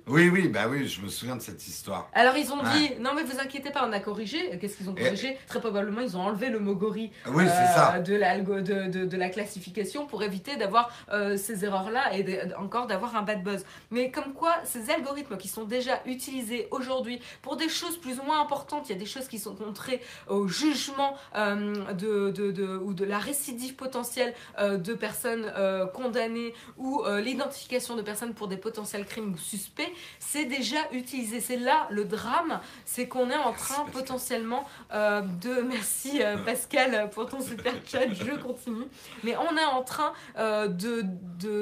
[0.08, 2.10] Oui, oui, bah oui, je me souviens de cette histoire.
[2.14, 4.58] Alors ils ont dit, non mais vous inquiétez pas, on a corrigé.
[4.60, 5.38] Qu'est-ce qu'ils ont corrigé?
[5.48, 9.18] Très probablement, ils ont enlevé le mot gorille oui, euh, de, la, de, de, de,
[9.18, 13.64] la classification pour éviter d'avoir euh, ces erreurs-là et encore d'avoir un bad buzz.
[13.90, 18.24] Mais comme quoi, ces algorithmes qui sont déjà utilisés aujourd'hui pour des choses plus ou
[18.24, 22.94] moins importantes, il y a des choses qui sont accéder au jugement de, de, ou
[22.94, 25.52] de la récidive potentielle de personnes
[25.94, 31.40] condamnées ou l'identification de personnes pour des potentiels crimes suspects, c'est déjà utilisé.
[31.40, 35.62] C'est là le drame, c'est qu'on est en train potentiellement de...
[35.72, 38.86] Merci Pascal pour ton super chat, je continue.
[39.24, 41.04] Mais on est en train de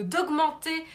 [0.04, 0.86] d'augmenter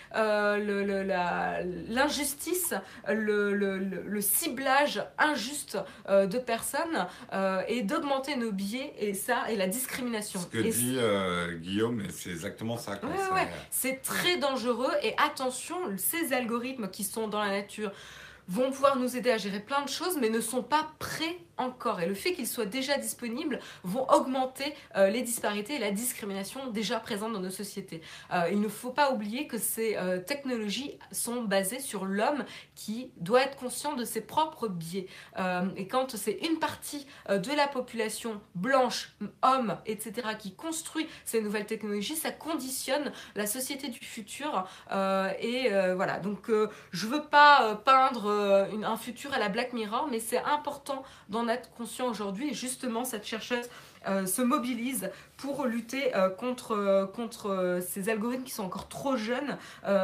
[1.89, 2.75] l'injustice,
[3.09, 5.79] le, le, le, ciblage injuste
[6.09, 10.41] euh, de personnes euh, et d'augmenter nos biais et ça et la discrimination.
[10.41, 13.01] Ce que dit euh, Guillaume, c'est exactement ça.
[13.71, 17.92] C'est très dangereux et attention, ces algorithmes qui sont dans la nature
[18.49, 21.38] vont pouvoir nous aider à gérer plein de choses, mais ne sont pas prêts
[22.03, 26.71] Et le fait qu'ils soient déjà disponibles vont augmenter euh, les disparités et la discrimination
[26.71, 28.03] déjà présentes dans nos sociétés.
[28.33, 33.11] Euh, il ne faut pas oublier que ces euh, technologies sont basées sur l'homme qui
[33.19, 35.07] doit être conscient de ses propres biais.
[35.77, 41.67] et quand c'est une partie de la population blanche, homme, etc., qui construit ces nouvelles
[41.67, 44.67] technologies, ça conditionne la société du futur.
[45.40, 46.50] et voilà, donc
[46.90, 51.05] je veux pas peindre un futur à la Black Mirror, mais c'est important
[51.49, 52.51] être conscient aujourd'hui.
[52.51, 53.69] Et justement, cette chercheuse
[54.07, 59.17] euh, se mobilise pour lutter euh, contre, euh, contre ces algorithmes qui sont encore trop
[59.17, 59.57] jeunes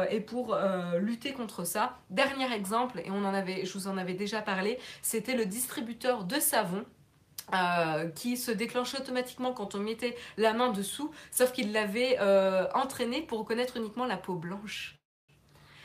[0.09, 0.57] et pour
[0.99, 1.97] lutter contre ça.
[2.09, 6.23] Dernier exemple, et on en avait, je vous en avais déjà parlé, c'était le distributeur
[6.23, 6.85] de savon.
[8.15, 12.17] qui se déclenchait automatiquement quand on mettait la main dessous, sauf qu'il l'avait
[12.73, 14.97] entraîné pour reconnaître uniquement la peau blanche.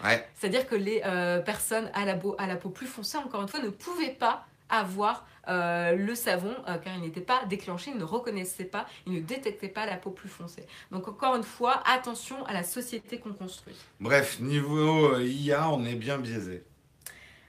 [0.05, 0.29] Ouais.
[0.35, 1.01] C'est-à-dire que les
[1.45, 5.27] personnes à la, à la peau plus foncée, encore une fois, ne pouvaient pas avoir
[5.49, 9.21] euh, le savon euh, car il n'était pas déclenché, il ne reconnaissait pas, il ne
[9.21, 10.65] détectait pas la peau plus foncée.
[10.91, 13.77] Donc encore une fois, attention à la société qu'on construit.
[14.01, 16.65] Bref, niveau euh, IA, on est bien biaisé.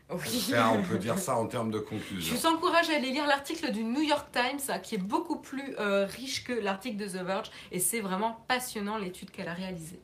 [0.09, 0.53] Oui.
[0.55, 2.33] on peut dire ça en termes de conclusion.
[2.33, 5.75] Je vous encourage à aller lire l'article du New York Times qui est beaucoup plus
[5.77, 9.99] riche que l'article de The Verge et c'est vraiment passionnant l'étude qu'elle a réalisée.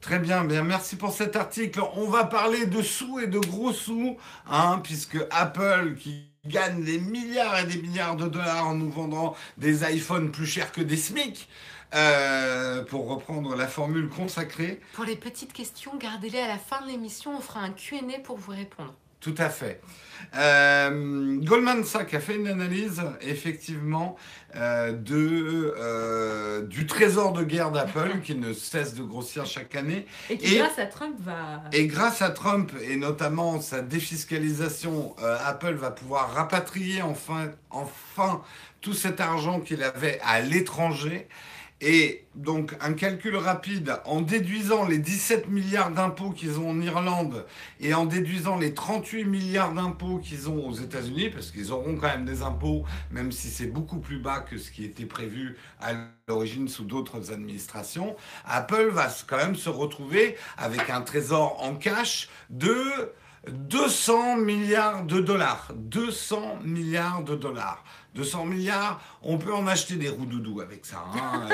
[0.00, 1.80] Très bien, bien, merci pour cet article.
[1.94, 4.16] On va parler de sous et de gros sous,
[4.48, 9.36] hein, puisque Apple, qui gagne des milliards et des milliards de dollars en nous vendant
[9.58, 11.48] des iPhones plus chers que des SMIC,
[11.94, 14.80] euh, pour reprendre la formule consacrée.
[14.94, 18.38] Pour les petites questions, gardez-les à la fin de l'émission, on fera un Q&A pour
[18.38, 18.94] vous répondre.
[19.22, 19.80] Tout à fait.
[20.34, 24.16] Euh, Goldman Sachs a fait une analyse effectivement
[24.56, 30.06] euh, de, euh, du trésor de guerre d'Apple qui ne cesse de grossir chaque année.
[30.30, 31.62] Et qui grâce à Trump va...
[31.72, 38.42] Et grâce à Trump et notamment sa défiscalisation, Apple va pouvoir rapatrier enfin, enfin
[38.80, 41.28] tout cet argent qu'il avait à l'étranger.
[41.84, 47.44] Et donc un calcul rapide, en déduisant les 17 milliards d'impôts qu'ils ont en Irlande
[47.80, 52.06] et en déduisant les 38 milliards d'impôts qu'ils ont aux États-Unis, parce qu'ils auront quand
[52.06, 55.94] même des impôts, même si c'est beaucoup plus bas que ce qui était prévu à
[56.28, 58.14] l'origine sous d'autres administrations,
[58.44, 63.12] Apple va quand même se retrouver avec un trésor en cash de
[63.48, 65.72] 200 milliards de dollars.
[65.74, 67.82] 200 milliards de dollars.
[68.14, 70.26] 200 milliards, on peut en acheter des roues
[70.60, 71.04] avec ça.
[71.14, 71.48] Hein.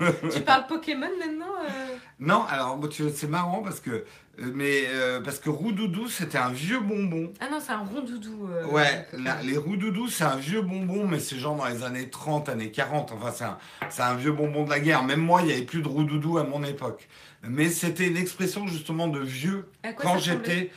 [0.32, 1.96] tu parles Pokémon maintenant euh?
[2.20, 2.78] Non, alors
[3.14, 7.32] c'est marrant parce que euh, mais euh, parce que Roudoudou c'était un vieux bonbon.
[7.40, 8.48] Ah non, c'est un roudoudou.
[8.70, 9.06] ouais,
[9.44, 13.12] les Roudoudou c'est un vieux bonbon, mais c'est genre dans les années 30, années 40.
[13.12, 13.56] Enfin,
[13.90, 15.02] c'est un, un, vieux bonbon de la guerre.
[15.04, 17.08] Même moi, il n'y avait plus de Roudoudou à mon époque.
[17.42, 20.70] Mais c'était une expression justement de vieux quand j'étais.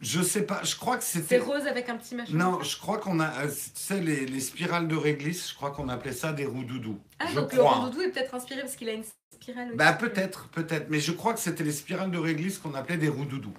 [0.00, 1.38] Je sais pas, je crois que c'était.
[1.38, 2.32] C'est rose avec un petit machin.
[2.32, 3.44] Non, je crois qu'on a.
[3.44, 6.98] Euh, tu sais, les, les, spirales de réglisse, je crois qu'on appelait ça des roues-doudou.
[7.18, 9.76] Ah, donc le roux-doudou est peut-être inspiré parce qu'il a une spirale aussi.
[9.76, 10.86] Bah, peut-être, peut-être.
[10.88, 13.52] Mais je crois que c'était les spirales de réglisse qu'on appelait des roues-doudou.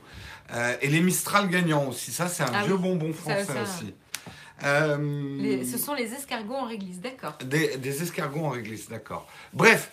[0.53, 2.11] Euh, et les Mistral gagnants aussi.
[2.11, 3.93] Ça, c'est un ah vieux bonbon français aussi.
[4.63, 7.37] Euh, ce sont les escargots en réglisse, d'accord.
[7.45, 9.27] Des, des escargots en réglisse, d'accord.
[9.53, 9.91] Bref,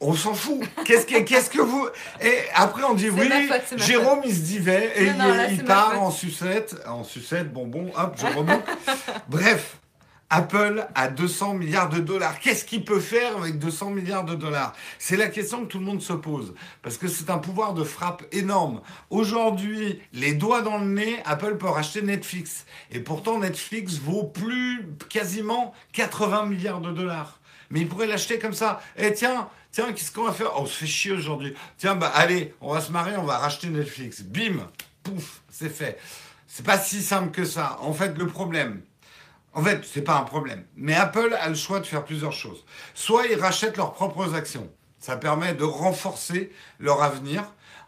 [0.00, 0.60] on s'en fout.
[0.84, 1.88] Qu'est-ce que, qu'est-ce que vous.
[2.20, 3.28] Et après, on dit oui,
[3.76, 5.06] Jérôme, il se divait et
[5.52, 6.76] il, part en sucette.
[6.86, 8.62] En sucette, bonbon, hop, je remonte.
[9.28, 9.78] Bref,
[10.30, 12.38] Apple a 200 milliards de dollars.
[12.38, 14.74] Qu'est-ce qu'il peut faire avec 200 milliards de dollars?
[14.98, 16.54] C'est la question que tout le monde se pose.
[16.82, 18.82] Parce que c'est un pouvoir de frappe énorme.
[19.10, 22.66] Aujourd'hui, les doigts dans le nez, Apple peut racheter Netflix.
[22.92, 27.40] Et pourtant, Netflix vaut plus quasiment 80 milliards de dollars.
[27.70, 28.80] Mais il pourrait l'acheter comme ça.
[28.96, 30.52] Eh, tiens, Tiens, qu'est-ce qu'on va faire?
[30.56, 31.54] Oh, On se fait chier aujourd'hui.
[31.76, 34.22] Tiens, bah allez, on va se marier, on va racheter Netflix.
[34.22, 34.68] Bim,
[35.02, 35.98] pouf, c'est fait.
[36.46, 37.78] C'est pas si simple que ça.
[37.80, 38.80] En fait, le problème,
[39.52, 40.64] en fait, c'est pas un problème.
[40.76, 42.64] Mais Apple a le choix de faire plusieurs choses.
[42.94, 44.70] Soit ils rachètent leurs propres actions.
[44.98, 47.44] Ça permet de renforcer leur avenir.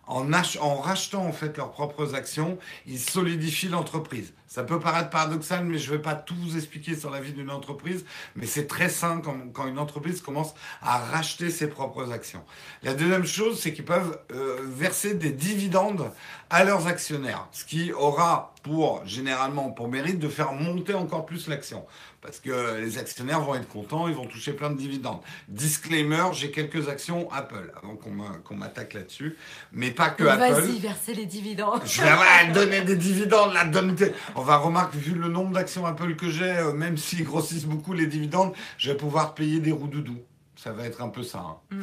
[0.07, 4.35] En, en rachetant en fait leurs propres actions, ils solidifient l'entreprise.
[4.53, 7.33] Ça peut paraître paradoxal, mais je ne vais pas tout vous expliquer sur la vie
[7.33, 12.11] d'une entreprise, mais c'est très sain quand, quand, une entreprise commence à racheter ses propres
[12.11, 12.43] actions.
[12.83, 16.11] La deuxième chose, c'est qu'ils peuvent euh, verser des dividendes
[16.51, 21.47] à leurs actionnaires, ce qui aura pour, généralement, pour mérite de faire monter encore plus
[21.47, 21.87] l'action.
[22.21, 25.21] Parce que les actionnaires vont être contents, ils vont toucher plein de dividendes.
[25.49, 29.39] Disclaimer, j'ai quelques actions Apple, avant qu'on m'attaque là-dessus.
[29.73, 30.61] Mais pas que Apple.
[30.61, 31.81] Vas-y, verser les dividendes.
[31.87, 33.97] Je vais donner des dividendes, là, donne
[34.41, 37.93] On va remarquer, vu le nombre d'actions Apple que j'ai, euh, même s'ils grossissent beaucoup
[37.93, 40.17] les dividendes, je vais pouvoir payer des roues doudou.
[40.57, 41.41] Ça va être un peu ça.
[41.41, 41.57] Hein.
[41.71, 41.81] Mm.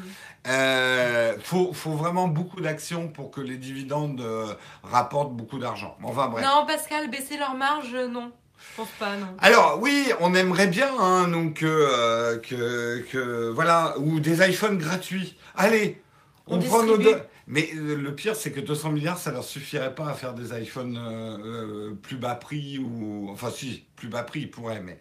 [0.47, 5.95] Euh, faut, faut, vraiment beaucoup d'actions pour que les dividendes euh, rapportent beaucoup d'argent.
[6.01, 6.43] Enfin bref.
[6.43, 8.31] Non, Pascal, baisser leur marge, non.
[8.57, 9.27] Je pense pas, non.
[9.37, 15.37] Alors oui, on aimerait bien, hein, donc que, que, voilà, ou des iPhones gratuits.
[15.55, 16.01] Allez,
[16.47, 17.21] on, prend nos deux.
[17.47, 21.97] Mais le pire, c'est que 200 milliards, ça leur suffirait pas à faire des iPhones
[22.01, 24.99] plus bas prix ou, enfin si, plus bas prix, ils pourraient, mais.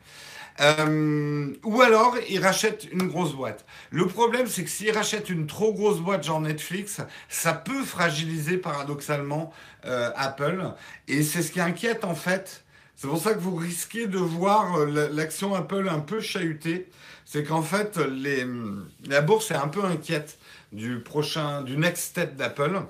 [0.60, 3.64] Euh, ou alors, ils rachètent une grosse boîte.
[3.90, 8.56] Le problème, c'est que s'ils rachètent une trop grosse boîte, genre Netflix, ça peut fragiliser
[8.56, 9.52] paradoxalement
[9.84, 10.72] euh, Apple.
[11.08, 12.64] Et c'est ce qui inquiète en fait.
[12.96, 16.88] C'est pour ça que vous risquez de voir euh, l'action Apple un peu chahutée.
[17.26, 17.98] C'est qu'en fait,
[19.08, 20.38] la bourse est un peu inquiète
[20.76, 22.82] du prochain, du next step d'Apple.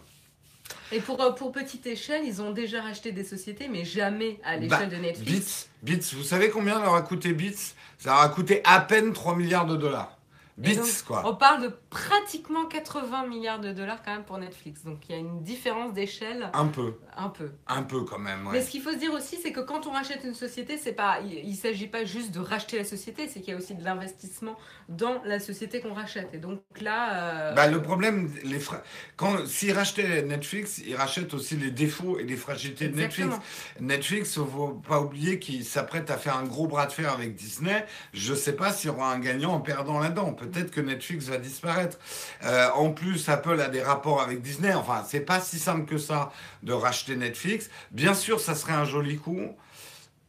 [0.90, 4.56] Et pour, euh, pour petite échelle, ils ont déjà racheté des sociétés, mais jamais à
[4.56, 5.68] l'échelle bah, de Netflix.
[5.82, 7.74] Beats, Beats, vous savez combien leur a coûté Beats?
[7.98, 10.15] Ça leur a coûté à peine 3 milliards de dollars.
[10.58, 11.22] Bits, quoi.
[11.26, 14.84] On parle de pratiquement 80 milliards de dollars quand même pour Netflix.
[14.84, 16.50] Donc il y a une différence d'échelle.
[16.54, 16.94] Un peu.
[17.14, 17.50] Un peu.
[17.66, 18.46] Un peu quand même.
[18.46, 18.54] Ouais.
[18.54, 20.94] Mais ce qu'il faut se dire aussi, c'est que quand on rachète une société, c'est
[20.94, 23.74] pas, il, ne s'agit pas juste de racheter la société, c'est qu'il y a aussi
[23.74, 24.56] de l'investissement
[24.88, 26.30] dans la société qu'on rachète.
[26.32, 27.50] Et donc là.
[27.50, 28.58] Euh, bah, le problème, les
[29.16, 33.36] quand s'ils rachetaient Netflix, ils rachètent aussi les défauts et les fragilités de Netflix.
[33.80, 37.84] Netflix, faut pas oublier qu'ils s'apprêtent à faire un gros bras de fer avec Disney.
[38.14, 41.38] Je sais pas s'il y aura un gagnant en perdant là-dedans peut-être que Netflix va
[41.38, 41.98] disparaître.
[42.44, 44.72] Euh, en plus, Apple a des rapports avec Disney.
[44.72, 46.32] Enfin, c'est pas si simple que ça
[46.62, 47.70] de racheter Netflix.
[47.90, 49.54] Bien sûr, ça serait un joli coup.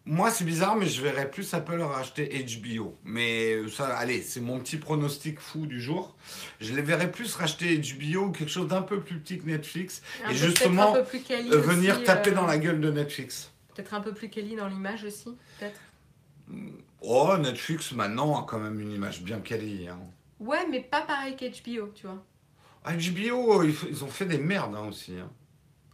[0.10, 2.98] Moi, c'est bizarre, mais je verrais plus Apple racheter HBO.
[3.04, 6.16] Mais ça, allez, c'est mon petit pronostic fou du jour.
[6.62, 10.02] Je les verrais plus racheter HBO, quelque chose d'un peu plus petit que Netflix,
[10.32, 13.52] et justement venir taper dans euh, la gueule de Netflix.
[13.76, 15.80] Peut-être un peu plus Kelly dans l'image aussi, peut-être.
[17.02, 19.88] Oh, Netflix maintenant a quand même une image bien quali.
[19.88, 20.00] Hein.
[20.40, 22.24] Ouais, mais pas pareil qu'HBO, tu vois.
[22.86, 25.14] HBO, ils, ont fait des merdes hein, aussi.
[25.20, 25.30] Hein.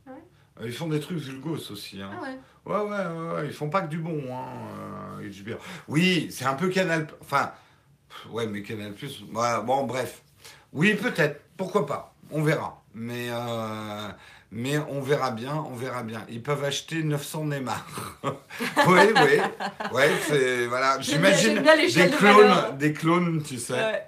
[0.06, 0.68] Ah ouais?
[0.68, 2.02] Ils font des trucs vulgos aussi.
[2.02, 2.12] Hein.
[2.14, 2.38] Ah ouais?
[2.66, 5.52] Ouais, ouais, ouais, ils font pas que du bon, hein, HBO.
[5.52, 5.58] Euh,
[5.90, 7.08] oui, c'est un peu Canal.
[7.20, 7.52] Enfin,
[8.30, 9.22] ouais, mais Canal Plus.
[9.24, 10.22] bon, bref.
[10.72, 11.42] Oui, peut-être.
[11.58, 12.82] Pourquoi pas On verra.
[12.94, 14.10] Mais euh,
[14.56, 16.24] mais on verra bien, on verra bien.
[16.30, 17.86] Ils peuvent acheter 900 Neymar.
[18.24, 19.40] oui, oui.
[19.92, 20.98] Ouais, c'est voilà.
[21.02, 24.04] J'imagine des clones, des clones, tu sais.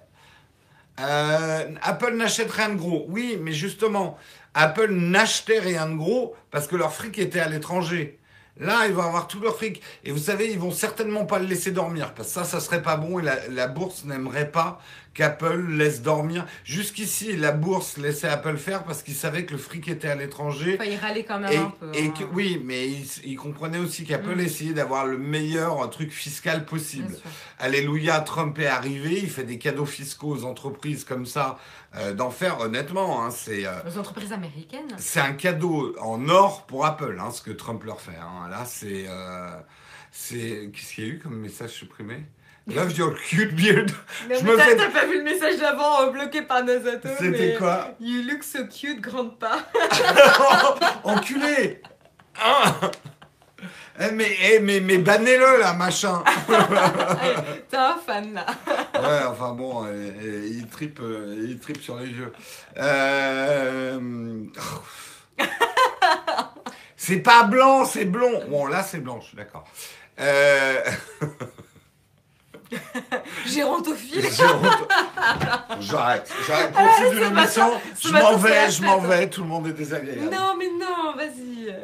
[0.99, 3.05] Euh, Apple n'achète rien de gros.
[3.09, 4.19] Oui, mais justement,
[4.53, 8.19] Apple n'achetait rien de gros parce que leur fric était à l'étranger.
[8.57, 9.81] Là, ils vont avoir tout leur fric.
[10.03, 12.13] Et vous savez, ils vont certainement pas le laisser dormir.
[12.13, 13.19] Parce que ça, ça serait pas bon.
[13.19, 14.79] Et la, la bourse n'aimerait pas
[15.15, 16.45] qu'Apple laisse dormir.
[16.63, 20.77] Jusqu'ici, la bourse laissait Apple faire parce qu'il savait que le fric était à l'étranger.
[20.79, 21.91] Enfin, il râlait quand même un peu.
[21.95, 22.29] Et hein.
[22.33, 22.87] oui, mais
[23.23, 24.39] il, comprenait aussi qu'Apple mm.
[24.41, 27.15] essayait d'avoir le meilleur truc fiscal possible.
[27.57, 31.57] Alléluia, Trump est arrivé, il fait des cadeaux fiscaux aux entreprises comme ça.
[31.97, 33.65] Euh, d'en faire honnêtement, hein, c'est.
[33.65, 34.93] Euh, aux entreprises américaines.
[34.97, 38.17] C'est un cadeau en or pour Apple, hein, ce que Trump leur fait.
[38.49, 39.05] Là, c'est.
[39.07, 39.57] Euh,
[40.11, 42.25] c'est Qu'est-ce qu'il y a eu comme message supprimé?
[42.67, 43.91] Love your cute beard.
[44.27, 48.23] Mais, je t'as, pas vu le message d'avant euh, bloqué par Nazato C'était quoi You
[48.23, 49.59] look so cute, grande pas.
[51.03, 51.81] Enculé
[52.41, 52.75] ah
[53.97, 56.21] eh, mais, eh, mais, mais bannez-le là, machin
[57.69, 58.45] T'es un fan là
[58.93, 62.33] Ouais, enfin bon, il, tripe, il tripe sur les yeux.
[62.77, 64.43] Euh...
[66.97, 69.63] c'est pas blanc, c'est blond Bon, là c'est blanc, je suis d'accord.
[70.19, 70.81] Euh...
[73.45, 74.21] Gérontophile.
[75.79, 76.31] J'arrête.
[76.47, 76.73] J'arrête.
[76.73, 77.71] Continue l'émission.
[77.99, 79.29] Je m'en vais, je m'en vais.
[79.29, 80.29] Tout le monde est désagréable.
[80.31, 81.75] Non, mais non, vas-y.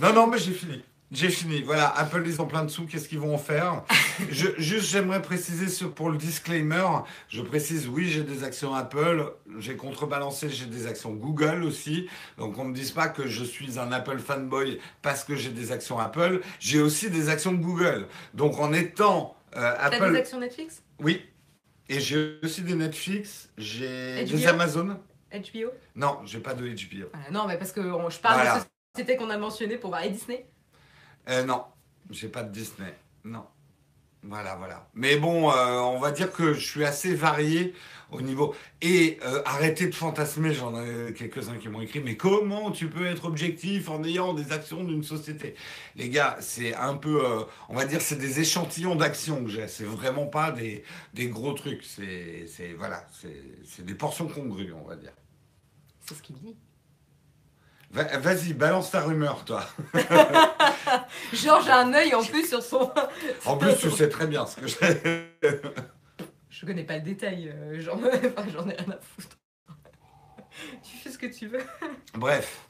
[0.00, 0.82] Non, non, mais j'ai fini.
[1.14, 1.62] J'ai fini.
[1.62, 2.86] Voilà, Apple, ils ont plein de sous.
[2.86, 3.82] Qu'est-ce qu'ils vont en faire?
[4.30, 6.84] Je, Juste, j'aimerais préciser ce, pour le disclaimer.
[7.28, 9.32] Je précise, oui, j'ai des actions Apple.
[9.58, 12.08] J'ai contrebalancé, j'ai des actions Google aussi.
[12.38, 15.50] Donc, on ne me dise pas que je suis un Apple fanboy parce que j'ai
[15.50, 16.40] des actions Apple.
[16.58, 18.06] J'ai aussi des actions Google.
[18.34, 20.82] Donc, en étant euh, T'as des actions Netflix?
[21.00, 21.22] Oui.
[21.88, 24.98] Et j'ai aussi des Netflix, j'ai des Amazon.
[25.32, 27.10] HBO Non, j'ai pas de HBO.
[27.30, 28.64] non, mais parce que je parle de de
[28.96, 30.46] société qu'on a mentionné pour voir et Disney?
[31.28, 31.64] Euh, Non.
[32.10, 32.94] J'ai pas de Disney.
[33.24, 33.46] Non.
[34.22, 34.88] Voilà, voilà.
[34.94, 37.74] Mais bon, euh, on va dire que je suis assez varié
[38.14, 38.54] au niveau.
[38.80, 43.06] Et euh, arrêtez de fantasmer, j'en ai quelques-uns qui m'ont écrit, mais comment tu peux
[43.06, 45.54] être objectif en ayant des actions d'une société?
[45.96, 49.68] Les gars, c'est un peu, euh, on va dire, c'est des échantillons d'actions que j'ai.
[49.68, 51.84] C'est vraiment pas des, des gros trucs.
[51.84, 55.12] C'est, c'est voilà, c'est, des portions congrues, on va dire.
[56.00, 56.56] C'est ce qu'il dit.
[57.90, 59.64] Va- Vas-y, balance ta rumeur, toi.
[61.32, 62.90] Genre, j'ai un œil en plus sur son.
[63.44, 65.48] En plus, tu sais très bien ce que j'ai.
[66.60, 69.36] Je connais pas le détail, euh, j'en enfin, j'en ai rien à foutre.
[70.84, 71.62] tu fais ce que tu veux.
[72.14, 72.68] Bref.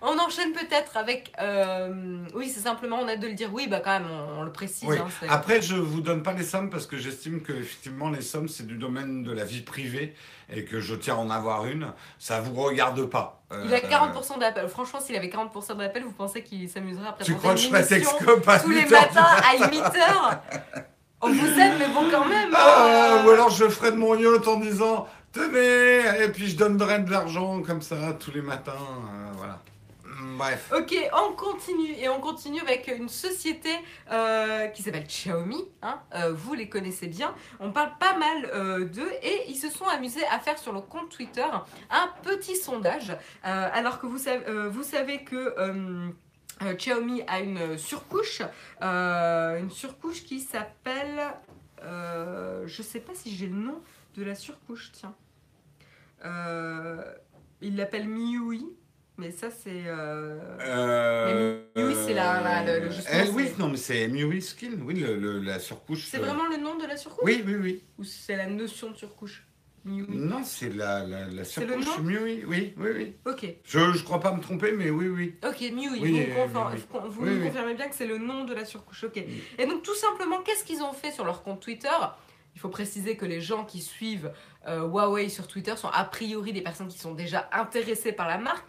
[0.00, 1.32] On enchaîne peut-être avec.
[1.40, 3.52] euh, Oui, c'est simplement, on a de le dire.
[3.52, 4.88] Oui, bah quand même, on, on le précise.
[4.88, 4.96] Oui.
[4.96, 8.20] hein, c'est- Après, je vous donne pas les sommes parce que j'estime que effectivement les
[8.20, 10.14] sommes c'est du domaine de la vie privée
[10.48, 11.92] et que je tiens à en avoir une.
[12.20, 13.42] Ça vous regarde pas.
[13.50, 14.68] Il a Euh, 40% d'appel.
[14.68, 17.82] Franchement, s'il avait 40% d'appel, vous pensez qu'il s'amuserait après Tu crois que je à
[18.60, 20.84] tous les 8 heures du matins à 8h
[21.20, 22.50] On vous aime, mais bon, quand même.
[22.54, 26.56] Ah, euh, ou alors je ferai de mon yacht en disant tenez et puis je
[26.56, 28.72] donnerai de l'argent comme ça tous les matins.
[28.72, 29.58] euh, voilà.
[30.04, 30.70] Mm, Bref.
[30.76, 33.70] Ok, on continue et on continue avec une société
[34.12, 35.64] euh, qui s'appelle Xiaomi.
[35.82, 35.98] hein.
[36.14, 37.34] Euh, vous les connaissez bien.
[37.58, 40.80] On parle pas mal euh, d'eux et ils se sont amusés à faire sur le
[40.80, 41.44] compte Twitter
[41.90, 43.16] un petit sondage.
[43.42, 45.54] Alors que vous savez, vous savez que
[46.62, 48.42] euh, Xiaomi a une surcouche,
[48.82, 51.20] euh, une surcouche qui s'appelle,
[51.82, 53.80] euh, je sais pas si j'ai le nom
[54.16, 54.90] de la surcouche.
[54.92, 55.14] Tiens,
[56.24, 57.02] Euh,
[57.60, 58.66] il l'appelle MIUI.
[59.18, 59.84] Mais ça, c'est.
[61.76, 65.40] MIUI, c'est la- la- le- eh, oui, non, mais c'est MIUI Skin, oui, le, le-
[65.40, 66.06] la surcouche.
[66.06, 67.24] C'est vraiment le nom de la surcouche?
[67.24, 67.84] Oui, oui, oui.
[67.98, 69.44] Ou c'est la notion de surcouche?
[69.84, 73.14] Non, c'est la, la, la C'est le surcouche oui, oui, oui.
[73.26, 75.34] Ok, Je, je crois pas me tromper, mais oui, oui.
[75.46, 75.56] ok.
[75.60, 75.98] Oui, vous euh,
[76.72, 79.04] oui, vous Oui, confirmez bien que c'est le nom de la surcouche.
[79.04, 79.16] Ok.
[79.16, 81.88] Et donc, tout simplement, qu'est-ce qu'ils ont fait sur leur compte Twitter?
[82.54, 84.32] Il faut préciser que les gens qui suivent
[84.66, 88.38] euh, Huawei sur Twitter sont a priori des personnes qui sont déjà intéressées par la
[88.38, 88.66] marque.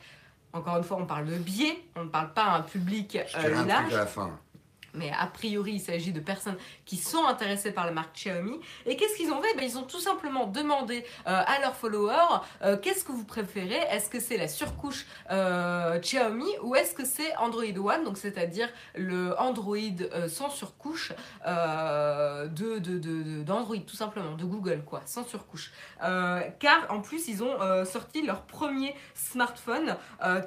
[0.54, 3.38] Encore une fois, on parle de biais, on ne parle pas à un public Je
[3.38, 3.84] euh, un large.
[3.86, 4.40] truc à la fin.
[4.94, 8.60] Mais a priori, il s'agit de personnes qui sont intéressées par la marque Xiaomi.
[8.86, 9.56] Et qu'est-ce qu'ils ont fait?
[9.56, 13.80] Ben, Ils ont tout simplement demandé euh, à leurs followers euh, qu'est-ce que vous préférez?
[13.92, 18.04] Est-ce que c'est la surcouche euh, Xiaomi ou est-ce que c'est Android One?
[18.04, 19.78] Donc, c'est-à-dire le Android
[20.28, 21.14] sans surcouche
[21.46, 25.72] euh, de, de, d'Android, tout simplement, de Google, quoi, sans surcouche.
[26.00, 29.96] Car en plus, ils ont sorti leur premier smartphone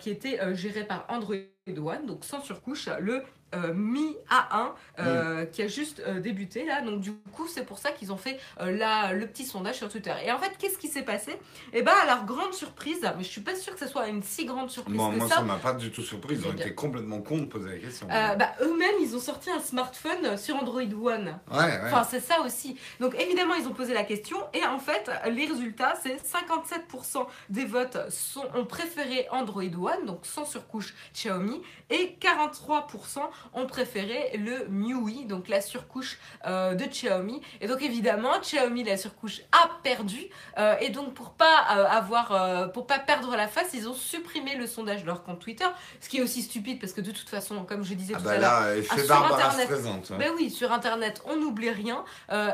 [0.00, 3.22] qui était géré par Android One, donc sans surcouche, le
[3.54, 6.80] euh, Mi A1 euh, qui a juste euh, débuté là.
[6.80, 10.12] Donc du coup, c'est pour ça qu'ils ont fait la- le petit sondage sur Twitter.
[10.24, 11.38] Et en fait, qu'est-ce qui s'est passé?
[11.72, 14.22] Eh ben, à leur grande surprise, mais je suis pas sûre que ce soit une
[14.24, 15.36] si grande surprise Moi, que moi ça.
[15.36, 16.34] ça m'a pas du tout surpris.
[16.34, 18.06] Ils ont été complètement cons de poser la question.
[18.08, 21.38] bah, eux-mêmes, ils ont sorti un smartphone sur Android One.
[21.52, 21.80] ouais, ouais.
[21.84, 22.76] Enfin, c'est ça aussi.
[23.00, 24.38] Donc, évidemment, ils ont posé la question.
[24.54, 30.20] Et en fait, les résultats, c'est 57% des votes sont, ont préféré Android One, donc
[30.24, 31.51] sans surcouche Xiaomi.
[31.90, 33.18] Et 43%
[33.54, 37.42] ont préféré le MIUI, donc la surcouche euh, de Xiaomi.
[37.60, 40.28] Et donc, évidemment, Xiaomi, la surcouche, a perdu.
[40.58, 44.56] Euh, et donc, pour pas euh, avoir, pour pas perdre la face, ils ont supprimé
[44.56, 45.66] le sondage de leur compte Twitter.
[46.00, 48.24] Ce qui est aussi stupide parce que de toute façon, comme je disais Ah tout
[48.24, 49.66] bah à l'heure, là, effet sur Internet.
[49.66, 50.12] présente.
[50.18, 52.04] ben oui, sur Internet, on n'oublie rien.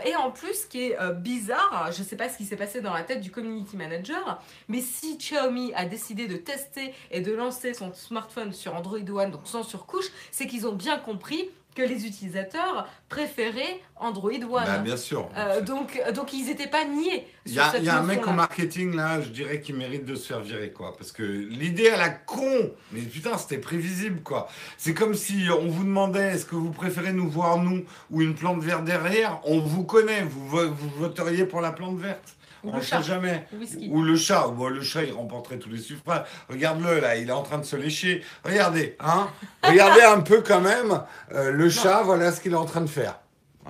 [0.04, 2.92] Et en plus, ce qui est bizarre, je sais pas ce qui s'est passé dans
[2.92, 7.74] la tête du community manager, mais si Xiaomi a décidé de tester et de lancer
[7.74, 12.06] son smartphone sur Android One, donc sans surcouche, c'est qu'ils ont bien compris que les
[12.06, 14.48] utilisateurs préféraient Android One.
[14.50, 15.28] Bah, bien sûr.
[15.36, 17.24] Euh, donc, donc ils n'étaient pas niés.
[17.46, 18.32] Il y a, y un mec notion-là.
[18.32, 20.96] en marketing là, je dirais qu'il mérite de se faire virer quoi.
[20.96, 24.48] Parce que l'idée à la con, mais putain, c'était prévisible quoi.
[24.76, 28.34] C'est comme si on vous demandait est-ce que vous préférez nous voir nous ou une
[28.34, 29.40] plante verte derrière?
[29.44, 32.34] On vous connaît, vous, vo- vous voteriez pour la plante verte.
[32.64, 33.02] Ou on le le chat.
[33.02, 33.46] sait jamais.
[33.90, 34.48] Ou le chat.
[34.48, 36.24] Bon, le chat, il remporterait tous les suffrages.
[36.48, 38.22] Regarde-le, là, il est en train de se lécher.
[38.44, 39.28] Regardez, hein
[39.62, 41.02] Regardez un peu quand même.
[41.32, 43.20] euh, le chat, voilà ce qu'il est en train de faire.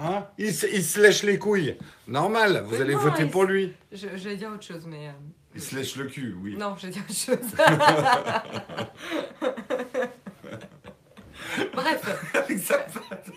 [0.01, 1.77] Hein il, se, il se lèche les couilles.
[2.07, 3.75] Normal, vous Mais allez non, voter pour lui.
[3.93, 5.09] Je- J'allais dire autre chose, mais.
[5.09, 5.13] euh,
[5.57, 6.57] Il se lèche le cul, oui.
[6.57, 7.39] Non, j'allais dire autre chose.
[11.75, 12.03] Bref,
[12.35, 13.29] Avec sa patte.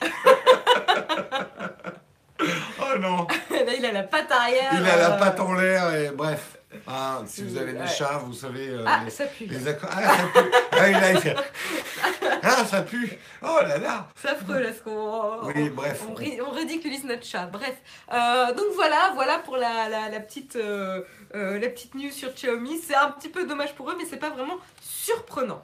[2.95, 4.71] Oh non là il a la patte arrière.
[4.73, 6.57] Il a la euh, patte en l'air et bref.
[6.87, 7.87] Hein, si vous avez des Ouais.
[7.87, 8.69] chats, vous savez.
[8.69, 9.43] euh, Ah, les, ça pue.
[9.45, 10.51] les accords- Ah, ça pue.
[10.71, 11.35] Ah, il a.
[12.43, 13.17] Ah, ça pue.
[13.43, 14.07] Oh là là.
[14.15, 15.43] C'est affreux là, ce qu'on.
[15.47, 16.01] Oui, bref.
[16.09, 17.45] On, ri- on ridiculise notre chat.
[17.47, 17.75] Bref.
[18.11, 21.01] Euh, donc voilà, voilà pour la, la, la petite, euh,
[21.35, 22.79] euh, la petite news sur Xiaomi.
[22.79, 25.63] C'est un petit peu dommage pour eux, mais c'est pas vraiment surprenant.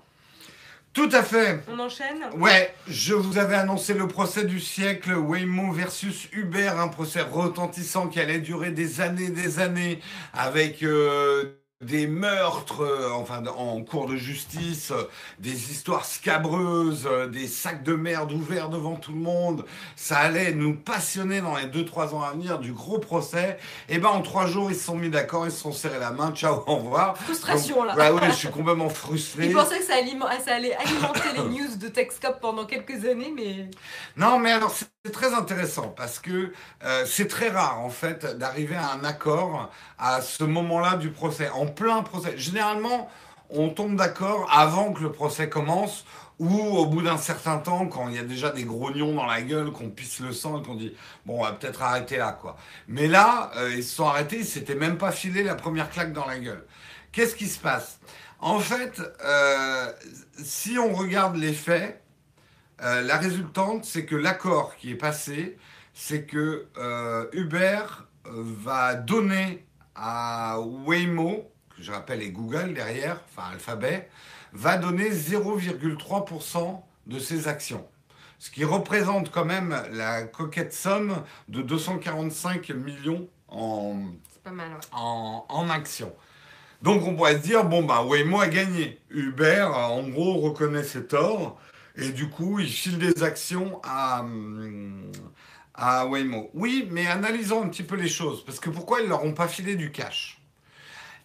[0.97, 1.59] Tout à fait.
[1.71, 6.87] On enchaîne Ouais, je vous avais annoncé le procès du siècle, Waymo versus Uber, un
[6.87, 10.01] procès retentissant qui allait durer des années, des années,
[10.33, 15.03] avec euh, des meurtres euh, enfin, en cours de justice, euh,
[15.37, 19.63] des histoires scabreuses, euh, des sacs de merde ouverts devant tout le monde.
[19.95, 23.59] Ça allait nous passionner dans les 2-3 ans à venir du gros procès.
[23.89, 26.09] Et ben en 3 jours, ils se sont mis d'accord, ils se sont serrés la
[26.09, 26.31] main.
[26.31, 27.15] Ciao, au revoir.
[27.15, 27.95] Frustration là.
[27.95, 29.45] Ouais, ouais, je suis complètement frustré.
[29.45, 29.93] Ils pensaient que ça,
[30.43, 33.69] ça allait alimenter les news de Techscope pendant quelques années, mais.
[34.15, 36.51] Non, mais alors c'est très intéressant parce que
[37.05, 39.69] c'est très rare en fait d'arriver à un accord
[39.99, 42.37] à ce moment-là du procès, en plein procès.
[42.37, 43.09] Généralement,
[43.49, 46.05] on tombe d'accord avant que le procès commence
[46.39, 49.41] ou au bout d'un certain temps, quand il y a déjà des grognons dans la
[49.41, 50.93] gueule, qu'on pisse le sang et qu'on dit
[51.25, 52.57] bon, on va peut-être arrêter là quoi.
[52.87, 56.13] Mais là, euh, ils se sont arrêtés, ils s'étaient même pas filé la première claque
[56.13, 56.63] dans la gueule.
[57.11, 57.99] Qu'est-ce qui se passe?
[58.39, 59.91] En fait, euh,
[60.43, 62.03] si on regarde les faits,
[62.83, 65.57] euh, la résultante, c'est que l'accord qui est passé,
[65.95, 66.67] c'est que
[67.33, 67.79] Uber
[68.25, 69.65] va donner
[69.95, 74.09] à Waymo, je rappelle est Google derrière, enfin Alphabet,
[74.53, 77.85] va donner 0,3% de ses actions.
[78.39, 83.95] Ce qui représente quand même la coquette somme de 245 millions en,
[84.45, 84.75] mal, ouais.
[84.91, 86.13] en, en actions.
[86.81, 88.99] Donc on pourrait se dire, bon bah Waymo a gagné.
[89.09, 91.59] Uber, en gros, reconnaît ses torts
[91.97, 95.11] et du coup, il file des actions à, hum,
[95.73, 96.51] à Waymo.
[96.53, 98.45] Oui, mais analysons un petit peu les choses.
[98.45, 100.36] Parce que pourquoi ils leur ont pas filé du cash?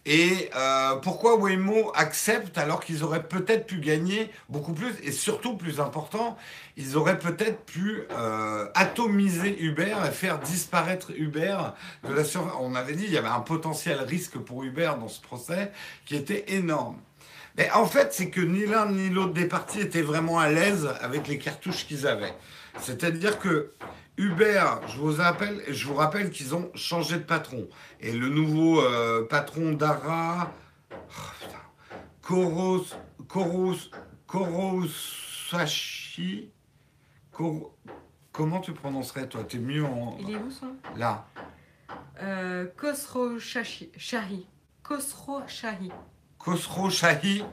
[0.05, 5.55] Et euh, pourquoi Waymo accepte alors qu'ils auraient peut-être pu gagner beaucoup plus et surtout
[5.55, 6.37] plus important,
[6.75, 11.57] ils auraient peut-être pu euh, atomiser Uber et faire disparaître Uber
[12.07, 12.53] de la surface.
[12.59, 15.71] On avait dit il y avait un potentiel risque pour Uber dans ce procès
[16.05, 16.97] qui était énorme.
[17.55, 20.89] Mais en fait, c'est que ni l'un ni l'autre des partis étaient vraiment à l'aise
[21.01, 22.33] avec les cartouches qu'ils avaient.
[22.79, 23.71] C'est-à-dire que
[24.17, 27.67] Uber, je vous rappelle, je vous rappelle qu'ils ont changé de patron.
[27.99, 30.51] Et le nouveau euh, patron d'Ara,
[30.91, 30.95] oh,
[32.21, 32.85] Koros,
[33.27, 33.75] Koros,
[34.27, 36.51] Korosashi,
[37.31, 37.73] Kor-
[38.31, 39.43] comment tu prononcerais toi?
[39.43, 40.17] T'es mieux en...
[40.19, 41.25] Il est où son Là.
[42.21, 44.45] euh, Khosrow Shahi.
[44.83, 45.91] Khosrow Shahi.
[46.37, 47.43] Khosrow Shahi,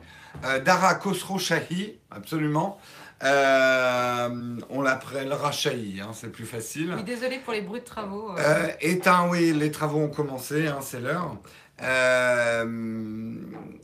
[0.45, 2.79] euh, Dara Khosrow Shahi, absolument.
[3.23, 4.29] Euh,
[4.71, 6.95] on l'appellera Shahi, hein, c'est plus facile.
[6.97, 8.31] Oui, désolé pour les bruits de travaux.
[8.31, 8.37] euh.
[8.39, 11.37] Euh, est un, oui, les travaux ont commencé, hein, c'est l'heure.
[11.83, 13.35] Euh,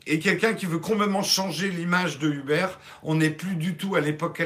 [0.08, 2.68] et quelqu'un qui veut complètement changer l'image de Uber.
[3.02, 4.40] On n'est plus du tout à l'époque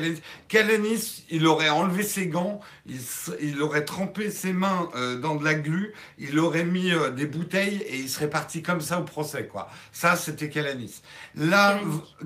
[0.49, 1.25] Calanis.
[1.29, 5.93] Il aurait enlevé ses gants, il, aurait trempé ses mains euh, dans de la glu,
[6.19, 9.69] il aurait mis euh, des bouteilles et il serait parti comme ça au procès, quoi.
[9.93, 11.03] Ça, c'était Calanis.
[11.35, 11.79] Là,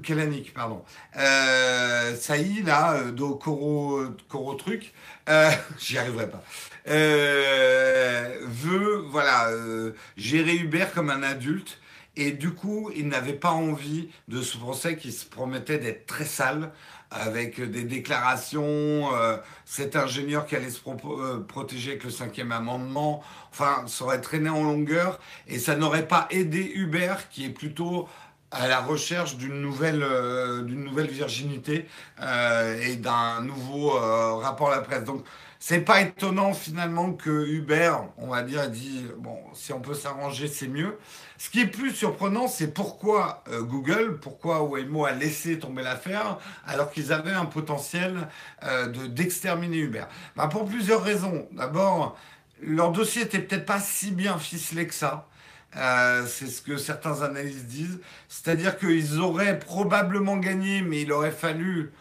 [0.03, 0.55] Kalanick.
[0.55, 0.85] Pardon.
[1.17, 4.95] Euh, Saï, là, do Coro, Coro truc,
[5.29, 6.43] euh, j'y arriverai pas.
[6.89, 11.79] Euh, veut, voilà, euh, gérer Uber comme un adulte.
[12.17, 16.25] Et du coup, il n'avait pas envie de ce procès qui se promettait d'être très
[16.25, 16.71] sale,
[17.11, 23.23] avec des déclarations, euh, cet ingénieur qui allait se euh, protéger avec le cinquième amendement.
[23.53, 28.09] Enfin, ça aurait traîné en longueur et ça n'aurait pas aidé Uber, qui est plutôt
[28.55, 31.87] à la recherche d'une nouvelle, euh, nouvelle virginité
[32.21, 35.05] euh, et d'un nouveau euh, rapport à la presse.
[35.05, 35.25] Donc,
[35.59, 40.47] c'est pas étonnant finalement que Uber, on va dire, dit bon, si on peut s'arranger,
[40.47, 40.99] c'est mieux.
[41.39, 46.91] Ce qui est plus surprenant, c'est pourquoi Google, pourquoi Waymo a laissé tomber l'affaire alors
[46.91, 48.29] qu'ils avaient un potentiel
[48.63, 50.05] de d'exterminer Uber.
[50.37, 51.49] Bah, pour plusieurs raisons.
[51.53, 52.19] D'abord,
[52.61, 55.29] leur dossier était peut-être pas si bien ficelé que ça.
[55.77, 58.01] Euh, c'est ce que certains analystes disent.
[58.29, 61.93] C'est-à-dire qu'ils auraient probablement gagné, mais il aurait fallu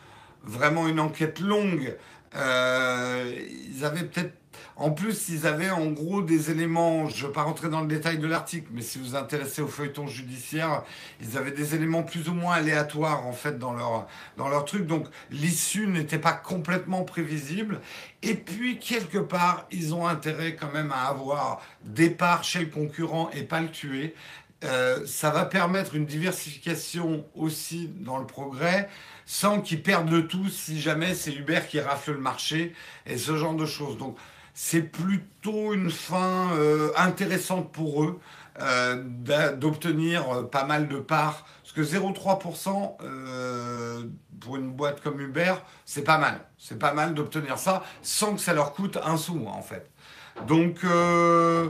[0.43, 1.95] vraiment une enquête longue.
[2.35, 3.33] Euh,
[3.67, 4.33] ils avaient peut-être.
[4.75, 7.07] En plus, ils avaient en gros des éléments.
[7.07, 9.61] Je ne veux pas rentrer dans le détail de l'article, mais si vous vous intéressez
[9.61, 10.83] au feuilleton judiciaire,
[11.21, 14.07] ils avaient des éléments plus ou moins aléatoires en fait dans leur
[14.37, 14.87] dans leur truc.
[14.87, 17.81] Donc l'issue n'était pas complètement prévisible.
[18.23, 22.67] Et puis quelque part, ils ont intérêt quand même à avoir des parts chez le
[22.67, 24.15] concurrent et pas le tuer.
[24.63, 28.87] Euh, ça va permettre une diversification aussi dans le progrès,
[29.25, 32.73] sans qu'ils perdent le tout si jamais c'est Uber qui rafle le marché
[33.05, 33.97] et ce genre de choses.
[33.97, 34.17] Donc
[34.53, 38.19] c'est plutôt une fin euh, intéressante pour eux
[38.61, 39.03] euh,
[39.57, 41.45] d'obtenir euh, pas mal de parts.
[41.63, 44.03] Parce que 0,3% euh,
[44.39, 46.39] pour une boîte comme Uber, c'est pas mal.
[46.57, 49.89] C'est pas mal d'obtenir ça sans que ça leur coûte un sou en fait.
[50.47, 51.69] Donc euh,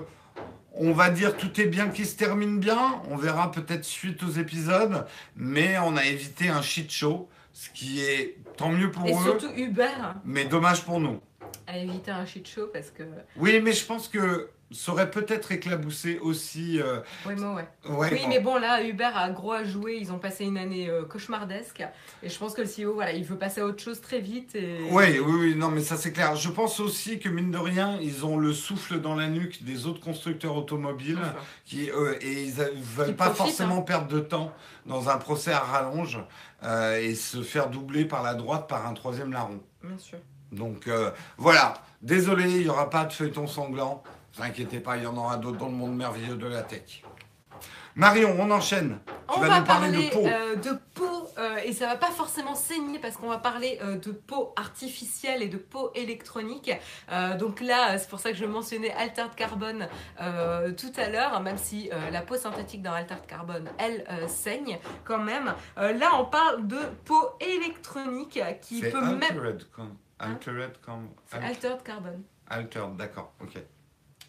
[0.74, 3.02] on va dire tout est bien qui se termine bien.
[3.10, 5.06] On verra peut-être suite aux épisodes,
[5.38, 7.30] mais on a évité un shit show.
[7.54, 9.88] ce qui est tant mieux pour Et eux, surtout Uber
[10.26, 11.22] mais dommage pour nous.
[11.68, 13.04] A évité un shit show parce que.
[13.38, 16.82] Oui, mais je pense que ça aurait peut-être éclaboussé aussi.
[16.82, 17.68] euh, Ouais, mais ouais.
[17.90, 18.28] ouais, Oui, bon.
[18.28, 19.98] mais bon, là, Uber a gros à jouer.
[20.02, 21.84] Ils ont passé une année euh, cauchemardesque.
[22.24, 24.56] Et je pense que le CEO, voilà, il veut passer à autre chose très vite.
[24.56, 24.80] Et...
[24.90, 26.36] Oui, oui, oui, non, mais ça c'est clair.
[26.36, 29.86] Je pense aussi que mine de rien, ils ont le souffle dans la nuque des
[29.86, 31.36] autres constructeurs automobiles Enfin,
[31.66, 33.46] qui, euh, et ils ne veulent Qui pas profitent, hein.
[33.46, 34.52] forcément perdre de temps
[34.88, 36.20] dans un procès à rallonge
[37.00, 39.62] et se faire doubler par la droite par un troisième larron.
[39.84, 40.18] bien sûr.
[40.54, 44.04] Donc euh, voilà, désolé, il n'y aura pas de feuilleton sanglant.
[44.06, 46.62] Ne vous inquiétez pas, il y en aura d'autres dans le monde merveilleux de la
[46.64, 47.04] tech.
[47.96, 48.98] Marion, on enchaîne.
[49.06, 50.26] Tu On vas va nous parler parler de peau.
[50.26, 53.98] euh, de peau, euh, et ça va pas forcément saigner parce qu'on va parler euh,
[53.98, 56.72] de peau artificielle et de peau électronique.
[57.38, 59.88] Donc là, c'est pour ça que je mentionnais Altered Carbone
[60.18, 65.54] tout à l'heure, même si la peau synthétique dans Altered Carbone, elle saigne quand même.
[65.78, 69.24] Là, on parle de peau électronique qui peut même.
[69.24, 69.66] altered.
[70.20, 71.10] Altered, comme.
[71.34, 72.24] Altered Carbone.
[72.50, 73.58] Altered, d'accord, ok.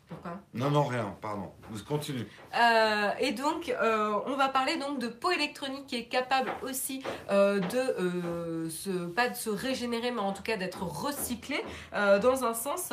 [0.09, 1.53] Pourquoi Non, non, rien, pardon.
[1.89, 2.27] Continue.
[2.55, 7.03] Euh, et donc, euh, on va parler donc de peau électronique qui est capable aussi
[7.31, 12.45] euh, de euh, se, pas de se régénérer, mais en tout cas d'être recyclée dans
[12.45, 12.93] un sens,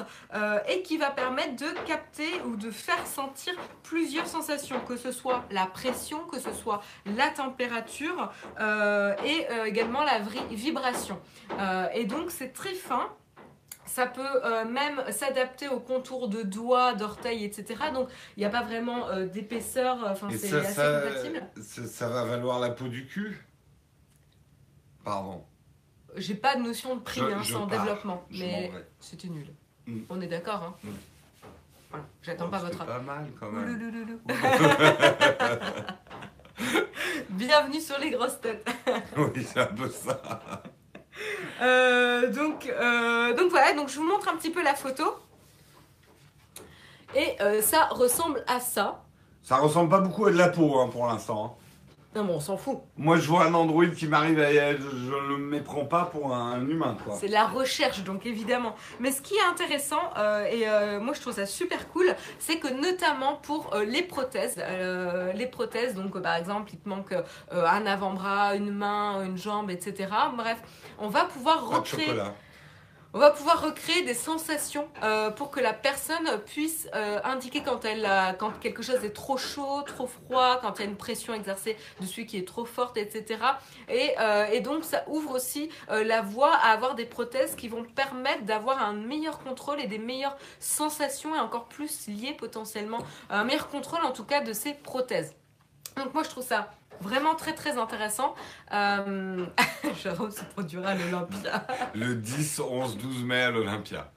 [0.68, 3.54] et qui va permettre de capter ou de faire sentir
[3.84, 8.32] plusieurs sensations, que ce soit la pression, que ce soit la température
[9.24, 10.20] et également la
[10.52, 11.20] vibration.
[11.94, 13.10] Et donc, c'est très fin.
[13.94, 17.76] Ça peut euh, même s'adapter aux contours de doigts, d'orteils, etc.
[17.94, 19.98] Donc, il n'y a pas vraiment euh, d'épaisseur.
[20.08, 21.44] Enfin, Et c'est ça, assez ça, compatible.
[21.62, 23.46] ça, ça va valoir la peau du cul?
[25.04, 25.44] Pardon.
[26.16, 28.24] J'ai pas de notion de prix, Je- hein, je c'est en développement.
[28.32, 28.72] Mais
[29.02, 29.48] c'était nul.
[29.88, 30.00] Mm.
[30.10, 30.90] On est d'accord, hein Mm.
[31.90, 34.22] Voilà, j'attends Oh, pas votre pas mal quand même.
[37.32, 38.66] Bienvenue sur les grosses têtes.
[39.18, 40.22] oui, c'est un peu ça.
[41.62, 45.04] Euh, donc, euh, donc voilà, donc je vous montre un petit peu la photo.
[47.16, 49.04] Et euh, ça ressemble à ça.
[49.44, 51.58] Ça ressemble pas beaucoup à de la peau hein, pour l'instant.
[52.14, 52.80] Non, mais on s'en fout.
[52.98, 56.60] Moi, je vois un android qui m'arrive, et je ne le méprends pas pour un,
[56.68, 57.16] humain, quoi.
[57.18, 58.76] C'est la recherche, donc évidemment.
[59.00, 62.58] Mais ce qui est intéressant, euh, et euh, moi je trouve ça super cool, c'est
[62.58, 66.90] que notamment pour euh, les prothèses, euh, les prothèses, donc euh, par exemple, il te
[66.90, 67.24] manque euh,
[67.66, 70.10] un avant-bras, une main, une jambe, etc.
[70.36, 70.62] Bref,
[71.00, 72.08] on va pouvoir Pas de recréer.
[72.08, 72.36] chocolat.
[73.14, 77.84] On va pouvoir recréer des sensations euh, pour que la personne puisse euh, indiquer quand,
[77.84, 80.96] elle a- quand quelque chose est trop chaud, trop froid, quand il y a une
[80.96, 83.42] pression exercée dessus qui est trop forte, etc.
[83.90, 87.84] Et, euh, et donc ça ouvre aussi la voie à avoir des prothèses qui vont
[87.84, 93.00] permettre d'avoir un meilleur contrôle et des meilleures sensations et encore plus liées potentiellement
[93.30, 95.36] un meilleur contrôle en tout cas de ces prothèses.
[95.98, 96.72] Donc moi je trouve ça
[97.02, 98.36] vraiment très très intéressant.
[98.74, 99.46] Euh...
[100.04, 101.66] Jérôme se produira à l'Olympia.
[101.94, 104.12] Le 10, 11, 12 mai à l'Olympia.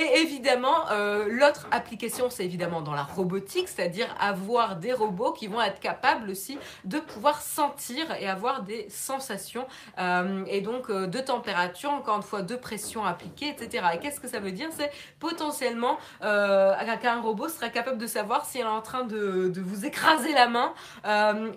[0.00, 5.46] Et évidemment, euh, l'autre application, c'est évidemment dans la robotique, c'est-à-dire avoir des robots qui
[5.46, 9.68] vont être capables aussi de pouvoir sentir et avoir des sensations,
[10.00, 13.86] euh, et donc euh, de température, encore une fois, de pression appliquée, etc.
[13.94, 14.68] Et qu'est-ce que ça veut dire?
[14.72, 14.90] C'est
[15.20, 20.32] potentiellement qu'un robot sera capable de savoir si elle est en train de, vous écraser
[20.32, 20.74] la main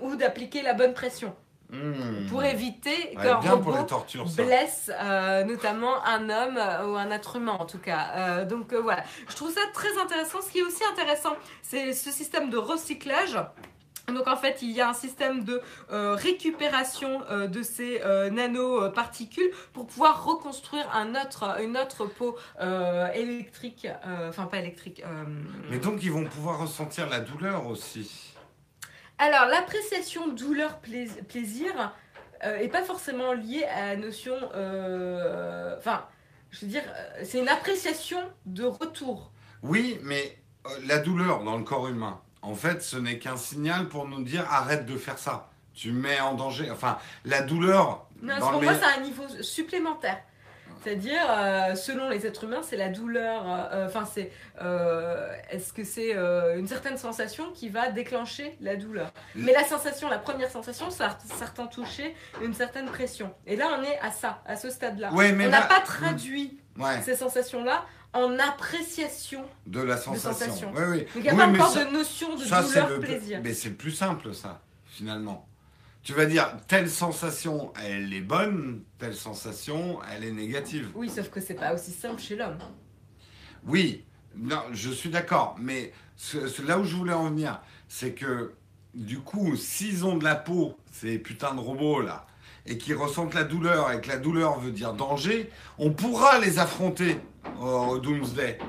[0.04, 1.36] ou d'appliquer la bonne pression,
[1.70, 2.28] Mmh.
[2.30, 7.58] pour éviter qu'un robot tortures, blesse euh, notamment un homme euh, ou un être humain
[7.60, 8.08] en tout cas.
[8.16, 10.42] Euh, donc voilà, je trouve ça très intéressant.
[10.42, 13.38] Ce qui est aussi intéressant, c'est ce système de recyclage.
[14.14, 15.62] Donc en fait, il y a un système de
[15.92, 22.38] euh, récupération euh, de ces euh, nanoparticules pour pouvoir reconstruire un autre, une autre peau
[23.14, 23.88] électrique,
[24.30, 25.04] enfin pas électrique.
[25.70, 28.27] Mais donc, ils vont pouvoir ressentir la douleur aussi.
[29.20, 31.94] Alors, l'appréciation douleur-plaisir
[32.44, 34.36] euh, est pas forcément liée à la notion.
[34.54, 36.06] euh, Enfin,
[36.52, 39.32] je veux dire, euh, c'est une appréciation de retour.
[39.64, 40.38] Oui, mais
[40.68, 44.24] euh, la douleur dans le corps humain, en fait, ce n'est qu'un signal pour nous
[44.24, 45.50] dire arrête de faire ça.
[45.74, 46.70] Tu mets en danger.
[46.72, 48.08] Enfin, la douleur.
[48.22, 50.20] Non, dans pour le moi, c'est un niveau supplémentaire.
[50.92, 53.44] C'est-à-dire, euh, selon les êtres humains, c'est la douleur.
[53.74, 54.32] euh, Enfin, c'est.
[54.62, 56.14] euh, Est-ce que c'est
[56.58, 59.12] une certaine sensation qui va déclencher la douleur?
[59.36, 63.34] Mais la sensation, la première sensation, c'est un certain toucher, une certaine pression.
[63.46, 65.12] Et là, on est à ça, à ce stade-là.
[65.12, 67.84] Ouais, on n'a là- pas traduit Ouais, ces sensations-là
[68.14, 69.44] en appréciation.
[69.66, 70.32] de la sensation.
[70.34, 70.72] sensation.
[70.74, 71.00] Oui, oui.
[71.00, 73.42] Donc il n'y a Oui, pas encore ça- de notion de ça, douleur-plaisir.
[73.44, 75.46] Mais c'est le plus simple, ça, finalement.
[76.08, 80.90] Tu vas dire, telle sensation, elle est bonne, telle sensation, elle est négative.
[80.96, 82.58] Oui, sauf que c'est pas aussi simple chez l'homme.
[83.66, 88.14] Oui, non, je suis d'accord, mais ce- ce- là où je voulais en venir, c'est
[88.14, 88.54] que
[88.94, 92.26] du coup, s'ils ont de la peau, ces putains de robots là,
[92.66, 96.58] et qui ressentent la douleur et que la douleur veut dire danger, on pourra les
[96.58, 97.20] affronter
[97.60, 98.60] au Doomsday.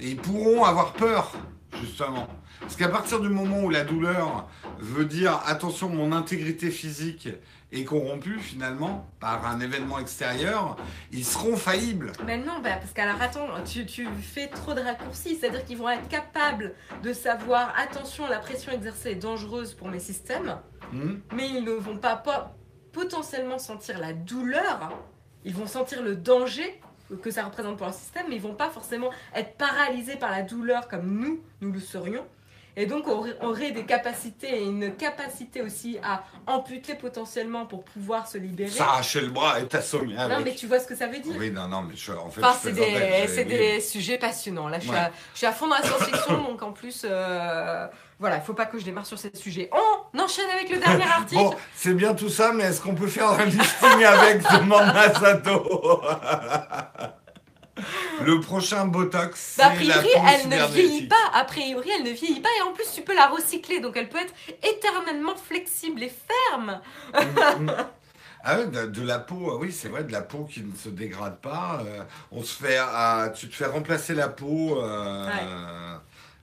[0.00, 1.32] Et ils pourront avoir peur,
[1.80, 2.26] justement.
[2.60, 4.48] Parce qu'à partir du moment où la douleur
[4.78, 7.28] veut dire attention, mon intégrité physique
[7.72, 10.76] est corrompue finalement par un événement extérieur,
[11.12, 12.12] ils seront faillibles.
[12.26, 15.88] Mais non, bah, parce qu'alors attends, tu, tu fais trop de raccourcis, c'est-à-dire qu'ils vont
[15.88, 20.58] être capables de savoir attention, la pression exercée est dangereuse pour mes systèmes,
[20.92, 22.56] Hmm mais ils ne vont pas, pas
[22.92, 24.90] potentiellement sentir la douleur,
[25.44, 26.80] ils vont sentir le danger
[27.22, 30.42] que ça représente pour leur système, mais ils vont pas forcément être paralysés par la
[30.42, 32.26] douleur comme nous, nous le serions.
[32.76, 38.26] Et donc, on aurait- des capacités et une capacité aussi à amputer potentiellement pour pouvoir
[38.26, 38.70] se libérer.
[38.70, 40.36] S'arracher le bras et t'assommer avec.
[40.38, 42.30] Non, mais tu vois ce que ça veut dire Oui, non, non, mais je, en
[42.30, 43.44] fait, Enfin, c'est des, oui.
[43.44, 44.68] des sujets passionnants.
[44.68, 44.98] Là, je suis, Ouais.
[44.98, 47.86] à, je suis à fond dans la science-fiction, donc en plus, euh,
[48.18, 49.70] voilà, il faut pas que je démarre sur ces sujets.
[49.72, 51.34] On enchaîne avec le dernier article.
[51.42, 56.00] Bon, c'est bien tout ça, mais est-ce qu'on peut faire un listing avec demande Masato
[58.24, 61.30] Le prochain Botox, Bah, a priori, elle ne vieillit pas.
[61.32, 62.48] A priori, elle ne vieillit pas.
[62.58, 63.80] Et en plus, tu peux la recycler.
[63.80, 66.12] Donc, elle peut être éternellement flexible et
[66.50, 66.80] ferme.
[67.14, 67.70] Mm,
[68.42, 70.74] Ah ouais, de, de la peau, ah oui, c'est vrai, de la peau qui ne
[70.74, 71.82] se dégrade pas.
[71.84, 72.02] euh,
[72.32, 74.80] on se fait, ah, tu te fais remplacer la peau.
[74.82, 75.28] euh,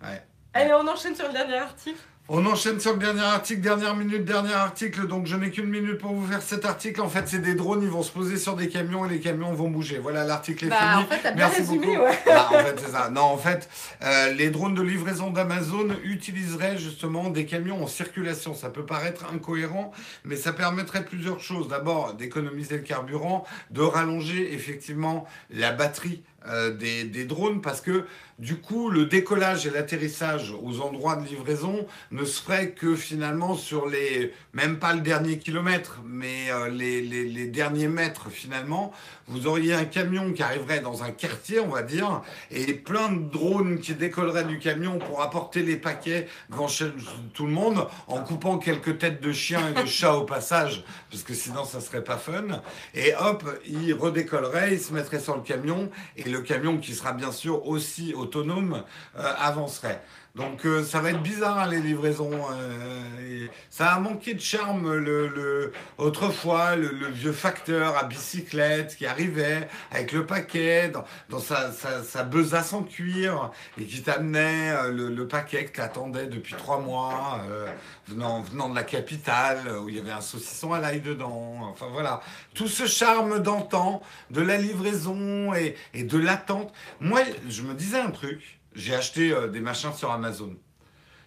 [0.03, 0.21] ouais.
[0.53, 1.97] Allez, on enchaîne sur le dernier article.
[2.29, 5.07] On enchaîne sur le dernier article, dernière minute, dernier article.
[5.07, 6.99] Donc je n'ai qu'une minute pour vous faire cet article.
[6.99, 9.53] En fait, c'est des drones, ils vont se poser sur des camions et les camions
[9.53, 9.97] vont bouger.
[9.97, 11.03] Voilà, l'article est Bah, fini.
[11.03, 12.01] en fait, t'as bien Merci résumé, beaucoup.
[12.01, 12.19] ouais.
[12.25, 13.09] Bah, en fait, c'est ça.
[13.09, 13.69] Non, en fait,
[14.03, 18.53] euh, les drones de livraison d'Amazon utiliseraient justement des camions en circulation.
[18.53, 19.93] Ça peut paraître incohérent,
[20.25, 21.69] mais ça permettrait plusieurs choses.
[21.69, 28.05] D'abord, d'économiser le carburant, de rallonger effectivement la batterie euh, des, des drones, parce que
[28.39, 33.55] du coup, le décollage et l'atterrissage aux endroits de livraison ne se ferait que finalement
[33.55, 38.93] sur les, même pas le dernier kilomètre, mais euh, les, les, les derniers mètres finalement.
[39.27, 42.21] Vous auriez un camion qui arriverait dans un quartier, on va dire,
[42.51, 46.85] et plein de drones qui décolleraient du camion pour apporter les paquets devant chez
[47.33, 51.23] tout le monde, en coupant quelques têtes de chiens et de chats au passage, parce
[51.23, 52.61] que sinon ça serait pas fun.
[52.93, 57.13] Et hop, ils redécolleraient, ils se mettraient sur le camion, et le camion qui sera
[57.13, 58.83] bien sûr aussi autonome
[59.17, 60.01] euh, avancerait.
[60.37, 62.31] Donc euh, ça va être bizarre hein, les livraisons.
[62.51, 68.95] euh, ça a manqué de charme le, le- autrefois le, le vieux facteur à bicyclette
[68.95, 74.03] qui arrivait avec le paquet dans, dans sa, sa, sa besace en cuir et qui
[74.03, 77.67] t'amenait euh, le, le paquet que t'attendais depuis trois mois euh,
[78.07, 81.59] venant, venant de la capitale où il y avait un saucisson à l'ail dedans.
[81.71, 82.21] Enfin voilà,
[82.53, 86.71] tout ce charme d'antan, de la livraison et, et de l'attente.
[86.99, 88.56] Moi, je me disais un truc.
[88.77, 90.55] J'ai acheté euh, des machins sur Amazon.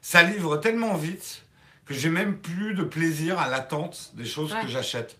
[0.00, 1.42] Ça livre tellement vite
[1.84, 4.62] que j'ai même plus de plaisir à l'attente des choses Ouais.
[4.62, 5.18] que j'achète.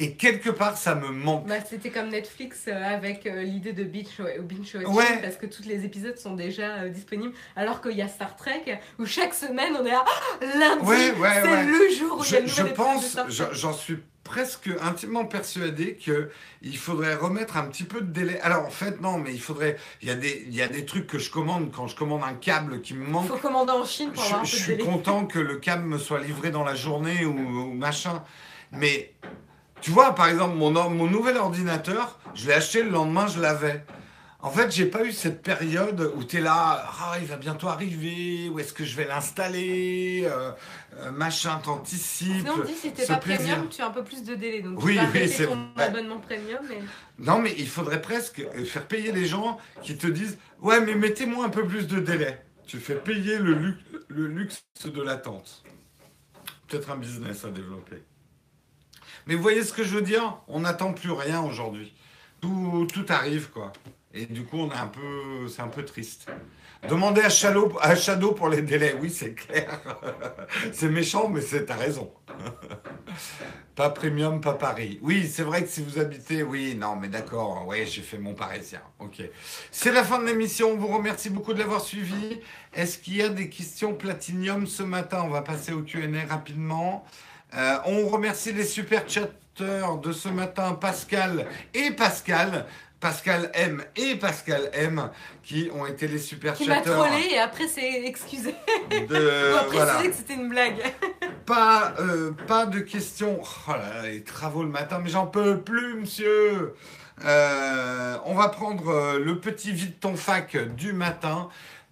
[0.00, 1.46] Et quelque part, ça me manque.
[1.48, 5.20] Bah, c'était comme Netflix euh, avec euh, l'idée de binge, binge watching Ouais.
[5.20, 8.78] parce que tous les épisodes sont déjà euh, disponibles alors qu'il y a Star Trek
[9.00, 12.30] où chaque semaine on est à Ah, lundi Ouais, ouais, c'est le jour où il
[12.32, 16.30] y a Je, le je pense, je- j'en suis presque intimement persuadé que
[16.62, 18.38] il faudrait remettre un petit peu de délai.
[18.40, 19.78] Alors en fait non, mais il faudrait.
[20.02, 22.22] Il y a des, il y a des trucs que je commande quand je commande
[22.22, 23.26] un câble qui me manque.
[23.26, 24.88] faut commander en Chine pour avoir un Je, je peu de suis délai.
[24.88, 28.22] content que le câble me soit livré dans la journée ou, ou machin.
[28.70, 29.12] Mais
[29.80, 30.70] tu vois, par exemple, mon,
[31.08, 33.84] nouvel ordinateur, je l'ai acheté le lendemain, je l'avais.
[34.40, 37.66] En fait, j'ai pas eu cette période où tu es là, ah, il va bientôt
[37.66, 40.52] arriver, où est-ce que je vais l'installer, euh,
[40.98, 42.38] euh, machin, t'anticipes.
[42.38, 43.56] Sinon, on dit si t'es pas plaisir.
[43.56, 44.62] premium, tu as un peu plus de délai.
[44.62, 45.86] Donc, Oui, tu oui, c'est ton vrai.
[45.86, 46.60] abonnement premium.
[46.68, 46.78] Mais...
[47.18, 51.44] Non, mais il faudrait presque faire payer les gens qui te disent Ouais, mais mettez-moi
[51.44, 52.40] un peu plus de délai.
[52.68, 53.74] Tu fais payer le
[54.08, 55.64] luxe de l'attente.
[56.68, 58.04] Peut-être un business à développer.
[59.28, 60.38] Mais vous voyez ce que je veux dire?
[60.48, 61.92] On n'attend plus rien aujourd'hui.
[62.40, 63.72] Tout, tout arrive, quoi.
[64.14, 66.30] Et du coup, on est un peu, c'est un peu triste.
[66.88, 68.96] Demandez à Shadow, à Shadow pour les délais.
[68.98, 69.80] Oui, c'est clair.
[70.72, 72.10] c'est méchant, mais c'est ta raison.
[73.76, 74.98] Pas premium, pas Paris.
[75.02, 78.34] Oui, c'est vrai que si vous habitez, oui, non, mais d'accord, oui, j'ai fait mon
[78.34, 78.80] parisien.
[78.98, 79.22] Ok.
[79.70, 80.72] C'est la fin de l'émission.
[80.72, 82.40] On vous remercie beaucoup de l'avoir suivi.
[82.74, 85.22] Est-ce qu'il y a des questions platinium ce matin?
[85.24, 87.06] On va passer au Q&A rapidement.
[87.56, 92.66] Euh, on remercie les super chatteurs de ce matin, Pascal et Pascal.
[93.00, 95.10] Pascal M et Pascal M
[95.44, 98.56] qui ont été les super Qui m'a chatteurs trollé et après c'est excusé.
[98.90, 100.02] de On voilà.
[100.02, 100.82] que c'était une blague.
[101.46, 103.40] Pas, euh, pas de questions.
[103.40, 106.74] Oh là là, les travaux le matin, mais j'en peux plus, monsieur.
[107.24, 111.48] Euh, on va prendre le petit vide ton fac du matin.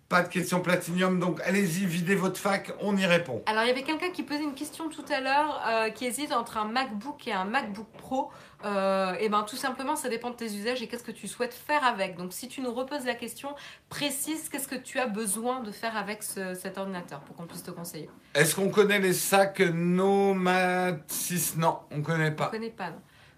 [0.08, 3.42] Pas de questions platinium, donc allez-y, videz votre fac, on y répond.
[3.46, 6.30] Alors, il y avait quelqu'un qui posait une question tout à l'heure euh, qui hésite
[6.32, 8.30] entre un MacBook et un MacBook Pro.
[8.64, 11.52] Euh, et ben tout simplement, ça dépend de tes usages et qu'est-ce que tu souhaites
[11.54, 12.16] faire avec.
[12.16, 13.50] Donc, si tu nous reposes la question
[13.88, 17.64] précise, qu'est-ce que tu as besoin de faire avec ce- cet ordinateur pour qu'on puisse
[17.64, 18.08] te conseiller?
[18.34, 21.54] Est-ce qu'on connaît les sacs Nomatis?
[21.56, 22.46] Non, on connaît Je pas.
[22.46, 22.90] connais pas.
[22.90, 22.96] non.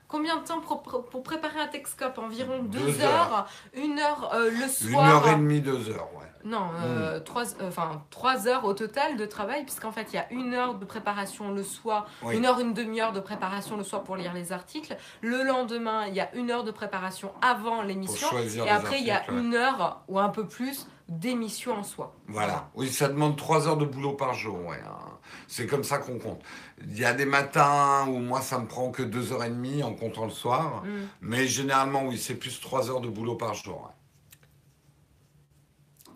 [0.08, 4.50] Combien de temps pour, pour préparer un Texcope Environ deux, Deux heures, une heure euh,
[4.50, 5.06] le Une soir.
[5.06, 6.24] heure et demie, deux heures, ouais.
[6.44, 10.18] Non, euh, trois, euh, enfin, trois heures au total de travail, puisqu'en fait, il y
[10.18, 12.36] a une heure de préparation le soir, Oui.
[12.36, 14.96] une heure, une demi-heure de préparation le soir pour lire les articles.
[15.20, 18.28] Le lendemain, il y a une heure de préparation avant l'émission.
[18.64, 19.38] Et après, il y a ouais.
[19.38, 22.14] une heure ou un peu plus d'émission en soi.
[22.28, 22.70] Voilà.
[22.74, 24.80] Oui, ça demande trois heures de boulot par jour, ouais.
[24.86, 25.18] hein.
[25.46, 26.40] C'est comme ça qu'on compte.
[26.82, 29.82] Il y a des matins où moi, ça me prend que deux heures et demie
[29.82, 30.82] en comptant le soir.
[30.84, 30.88] Mm.
[31.22, 33.82] Mais généralement, oui, c'est plus trois heures de boulot par jour.
[33.86, 33.97] ouais.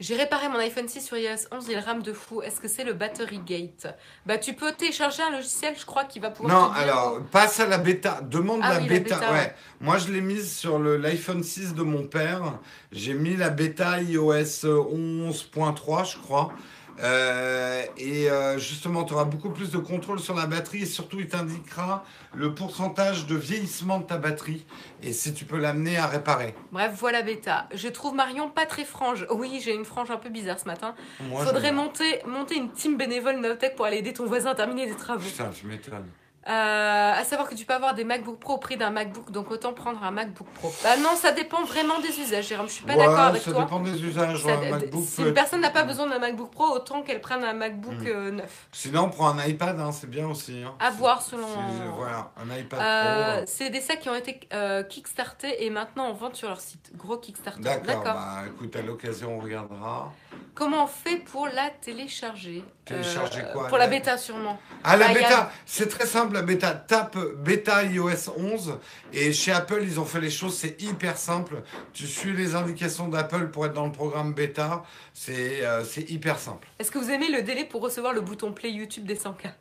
[0.02, 2.42] J'ai réparé mon iPhone 6 sur iOS 11, il rame de fou.
[2.42, 3.86] Est-ce que c'est le battery gate?
[4.26, 6.52] Bah, tu peux télécharger un logiciel, je crois, qui va pouvoir.
[6.60, 8.20] Non, te dire- alors, passe à la bêta.
[8.20, 9.14] Demande Ah la, oui, la bêta.
[9.20, 9.38] bêta, ouais.
[9.38, 9.54] ouais.
[9.80, 12.58] Moi, je l'ai mise sur l'iPhone 6 de mon père.
[12.90, 16.52] J'ai mis la bêta iOS 11.3, je crois.
[17.00, 21.18] Euh, et euh, justement, tu auras beaucoup plus de contrôle sur la batterie et surtout,
[21.20, 24.64] il t'indiquera le pourcentage de vieillissement de ta batterie
[25.02, 26.54] et si tu peux l'amener à réparer.
[26.70, 27.68] Bref, voilà bêta.
[27.74, 29.26] Je trouve Marion pas très frange.
[29.30, 30.94] Oui, j'ai une frange un peu bizarre ce matin.
[31.20, 34.86] Moi, Faudrait monter, monter une team bénévole Navtech pour aller aider ton voisin à terminer
[34.86, 35.24] des travaux.
[35.24, 36.08] Putain, tu m'étonnes.
[36.48, 39.50] Euh, à savoir que tu peux avoir des MacBook Pro au prix d'un MacBook, donc
[39.52, 40.72] autant prendre un MacBook Pro.
[40.82, 42.66] Bah non, ça dépend vraiment des usages, Jérôme.
[42.66, 43.62] Je suis pas Ouais, d'accord avec ça toi.
[43.62, 44.42] dépend des usages.
[44.42, 47.02] Ça- ouais, un MacBook si peut une personne n'a pas besoin d'un MacBook Pro, autant
[47.02, 48.06] qu'elle prenne un MacBook Mm.
[48.08, 48.66] euh, neuf.
[48.72, 50.62] Sinon, prends un iPad, hein, c'est bien aussi.
[50.66, 50.74] hein.
[50.80, 53.44] À voir selon- c'est- Voilà, un iPad Euh, Pro.
[53.46, 56.90] c'est des sacs qui ont été euh, kickstartés et maintenant en vente sur leur site.
[56.96, 57.62] Gros Kickstarter.
[57.62, 60.12] D'accord, bah écoute, à l'occasion, on regardera.
[60.54, 62.64] Comment on fait pour la télécharger?
[62.84, 64.58] Télécharger Euh, quoi, Pour la la- bêta sûrement.
[64.82, 66.72] Ah, la a- bêta, c'est très simple, la bêta.
[66.74, 68.78] Tape bêta iOS 11
[69.12, 71.62] et chez Apple, ils ont fait les choses, c'est hyper simple.
[71.92, 74.82] Tu suis les indications d'Apple pour être dans le programme bêta,
[75.14, 76.66] c'est euh, hyper simple.
[76.80, 79.52] Est-ce que vous aimez le délai pour recevoir le bouton play YouTube des 100K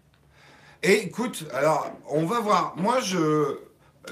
[0.82, 2.74] Et écoute, alors, on va voir.
[2.78, 3.60] Moi, je.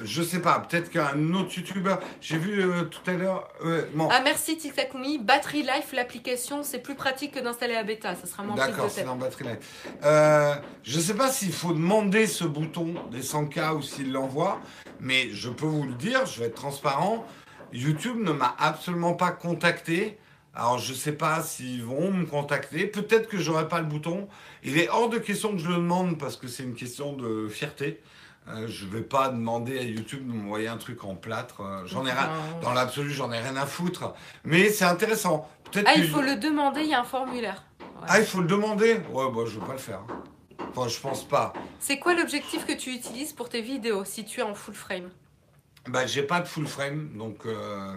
[0.04, 2.00] Je sais pas, peut-être qu'un autre youtubeur.
[2.22, 3.50] J'ai vu euh, tout à l'heure.
[3.66, 8.16] euh, bon, Ah merci Tiktakumi, Battery Life, l'application, c'est plus pratique que d'installer la bêta,
[8.16, 9.88] ça sera moins D'accord, c'est dans Battery Life.
[10.04, 14.62] Euh, je sais pas s'il faut demander ce bouton des 100K ou s'il l'envoie,
[15.00, 17.26] mais je peux vous le dire, je vais être transparent.
[17.74, 20.18] YouTube ne m'a absolument pas contacté.
[20.56, 22.86] Alors je sais pas s'ils vont me contacter.
[22.86, 24.28] Peut-être que j'aurai pas le bouton.
[24.64, 27.48] Il est hors de question que je le demande parce que c'est une question de
[27.48, 28.02] fierté.
[28.50, 31.62] Euh, je vais pas demander à YouTube de m'envoyer un truc en plâtre.
[31.62, 32.28] Euh, J'en ai rien.
[32.28, 32.60] Non.
[32.62, 34.14] Dans l'absolu, j'en ai rien à foutre.
[34.44, 35.48] Mais c'est intéressant.
[35.72, 37.64] Peut-être Ah, il faut le demander, il y a un formulaire.
[37.80, 38.08] Ouais.
[38.08, 40.02] ah, il faut le demander Ouais, bah, je vais pas le faire.
[40.76, 41.54] Enfin, je pense pas.
[41.80, 45.10] C'est quoi l'objectif que tu utilises pour tes vidéos si tu es en full frame?
[45.88, 47.46] Bah, j'ai pas de full frame, donc.
[47.46, 47.96] euh,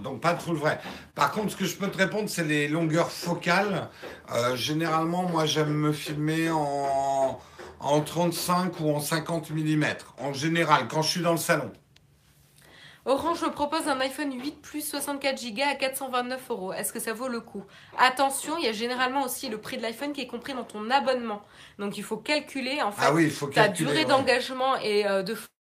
[0.00, 0.78] Donc, pas de full frame.
[1.14, 3.88] Par contre, ce que je peux te répondre, c'est les longueurs focales.
[4.32, 7.40] Euh, généralement, moi, j'aime me filmer en,
[7.80, 9.84] en 35 ou en 50 mm.
[10.18, 11.72] En général, quand je suis dans le salon.
[13.06, 16.72] Orange me propose un iPhone 8 plus 64 Go à 429 euros.
[16.74, 17.64] Est-ce que ça vaut le coup?
[17.98, 20.90] Attention, il y a généralement aussi le prix de l'iPhone qui est compris dans ton
[20.90, 21.40] abonnement.
[21.78, 23.88] Donc il faut calculer en fait Ah oui, il faut ta calculer.
[23.88, 24.04] durée ouais.
[24.04, 25.34] d'engagement et euh, de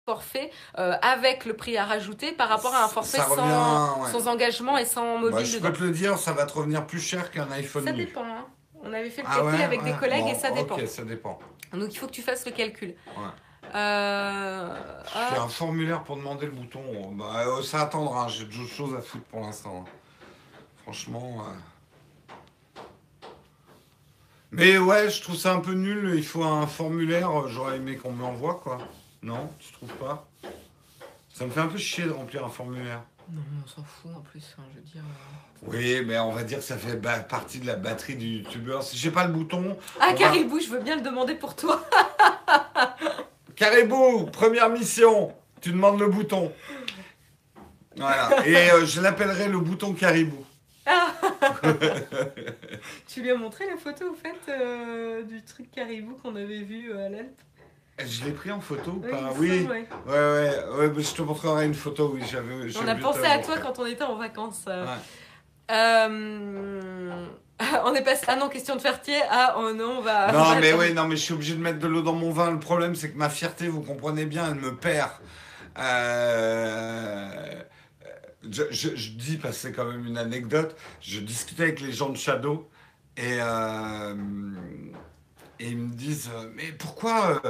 [0.07, 0.49] forfait
[0.79, 4.11] euh, avec le prix à rajouter par rapport à un forfait sans, revient, ouais.
[4.11, 5.67] sans engagement et sans mobile Bah, je dedans.
[5.71, 8.23] peux te le dire, ça va te revenir plus cher qu'un iPhone Ça dépend.
[8.25, 8.47] hein.
[8.83, 10.77] On avait fait le Ah calcul ouais, avec des collègues Bon, et ça dépend.
[10.87, 11.39] Ça dépend.
[11.73, 12.95] Donc il faut que tu fasses le calcul.
[13.17, 13.73] Ouais.
[13.75, 14.75] Euh,
[15.05, 16.81] J'ai ah, un formulaire pour demander le bouton.
[17.13, 19.85] Bah, euh, ça attendra, j'ai d'autres choses à foutre pour l'instant.
[20.83, 21.45] Franchement.
[21.47, 22.81] euh.
[24.51, 26.13] Mais ouais, je trouve ça un peu nul.
[26.15, 27.29] Il faut un formulaire.
[27.31, 28.79] euh, J'aurais aimé qu'on me l'envoie, quoi.
[29.21, 30.27] Non, tu trouves pas?
[31.33, 33.01] Ça me fait un peu chier de remplir un formulaire.
[33.33, 34.55] Non, on s'en fout en plus.
[34.59, 35.01] hein, je veux dire.
[35.03, 35.67] euh.
[35.71, 38.83] Oui, mais on va dire que ça fait ba- partie de la batterie du youtubeur.
[38.83, 39.77] Si j'ai pas le bouton.
[39.99, 41.85] Ah, va- Caribou, je veux bien le demander pour toi.
[43.55, 45.33] Caribou, première mission.
[45.61, 46.51] Tu demandes le bouton.
[47.95, 48.45] Voilà.
[48.47, 50.43] Et euh, je l'appellerai le bouton Caribou.
[53.07, 56.91] Tu lui as montré la photo, au fait, euh, du truc Caribou qu'on avait vu
[56.91, 57.39] euh, à l'Alpe?
[58.05, 59.59] Je l'ai pris en photo ou Oui, pas Oui.
[59.59, 59.87] semble, ouais.
[60.07, 62.53] Ouais, ouais, je te montrerai une photo, oui, j'avais.
[62.81, 64.65] On a pensé à toi quand on était en vacances.
[64.67, 64.85] euh.
[64.85, 64.91] Ouais.
[65.71, 67.25] Euh,
[67.85, 68.25] on est passé.
[68.27, 69.19] Ah non, question de Fertier.
[69.29, 70.27] Ah oh non, on va.
[70.29, 72.13] on Non, va mais oui, non, mais je suis obligé de mettre de l'eau dans
[72.13, 72.51] mon vin.
[72.51, 75.11] Le problème, c'est que ma fierté, vous comprenez bien, elle me perd.
[75.77, 77.61] Euh,
[78.49, 80.75] je, je- je dis parce que c'est quand même une anecdote.
[81.01, 82.69] Je discutais avec les gens de Shadow
[83.17, 84.15] et, euh,
[85.59, 87.41] et ils me disent Mais pourquoi,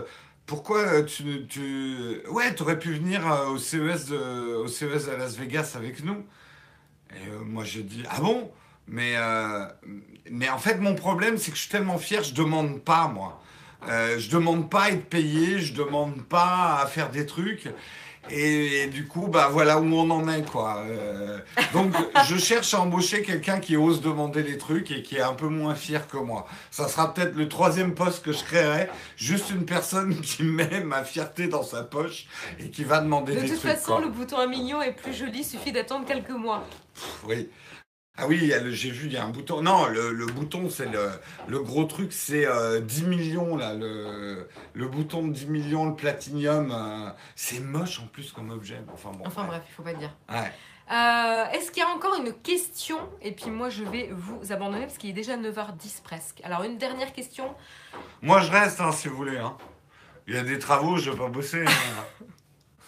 [0.52, 2.20] pourquoi tu, tu...
[2.28, 6.26] Ouais, t'aurais pu venir euh, au CES, de, au CES à Las Vegas avec nous
[7.10, 8.52] Et euh, moi j'ai dit Ah bon?
[8.86, 9.66] Mais, euh,
[10.30, 13.42] mais en fait, mon problème, c'est que je suis tellement fier, je demande pas, moi.
[13.88, 17.70] Euh, je demande pas à être payé, je demande pas à faire des trucs.
[18.30, 20.84] Et, et du coup, bah voilà où on en est, quoi.
[20.88, 21.40] Euh,
[21.74, 21.94] donc,
[22.30, 25.48] je cherche à embaucher quelqu'un qui ose demander les trucs et qui est un peu
[25.48, 26.48] moins fier que moi.
[26.70, 28.90] Ça sera peut-être le troisième poste que je créerai.
[29.18, 32.28] Juste une personne qui met ma fierté dans sa poche
[32.60, 33.72] et qui va demander De des toute trucs.
[33.72, 34.02] façon, quoi.
[34.02, 36.64] le bouton 1 million est plus joli, suffit d'attendre quelques mois.
[37.26, 37.50] Oui.
[38.22, 39.62] Ah oui, le- j'ai vu, il y a un bouton.
[39.62, 41.10] Non, le, le bouton, c'est le,
[41.48, 43.74] le gros truc, c'est euh, 10 millions, là.
[43.74, 46.72] Le, le bouton de 10 millions, le platinium.
[46.72, 48.80] euh, c'est moche en plus comme objet.
[48.94, 49.24] Enfin bon.
[49.26, 49.48] Enfin ouais.
[49.48, 50.14] bref, il faut pas dire.
[50.30, 50.52] Ouais.
[50.92, 52.98] Euh, Est-ce qu'il y a encore une question?
[53.22, 56.42] Et puis moi, je vais vous abandonner parce qu'il est déjà 9h10 presque.
[56.44, 57.56] Alors, une dernière question?
[58.22, 59.38] Moi, je reste, hein, si vous voulez.
[59.38, 59.56] hein.
[60.28, 61.64] Il y a des travaux, je vais pas bosser.
[61.66, 62.26] hein.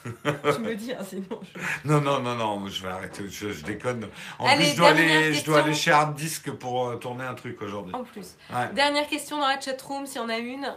[0.04, 1.60] tu me dis, hein, sinon je...
[1.88, 3.28] non, non, non, non, je vais arrêter.
[3.30, 4.10] Je, je déconne.
[4.40, 7.24] En Allez, plus, je dois, aller, je dois aller chez Hard Disk pour euh, tourner
[7.24, 7.96] un truc aujourd'hui.
[7.96, 8.36] En plus.
[8.54, 8.74] Ouais.
[8.74, 10.76] Dernière question dans la chatroom, s'il y en a une.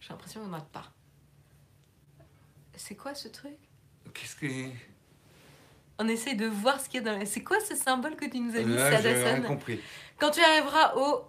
[0.00, 0.84] J'ai l'impression qu'il n'y en a pas.
[2.76, 3.56] C'est quoi ce truc?
[4.12, 4.46] Qu'est-ce que.
[5.98, 7.24] On essaie de voir ce qu'il y a dans la...
[7.24, 9.80] C'est quoi ce symbole que tu nous as mis, Sadasan compris.
[10.18, 11.24] Quand tu arriveras au...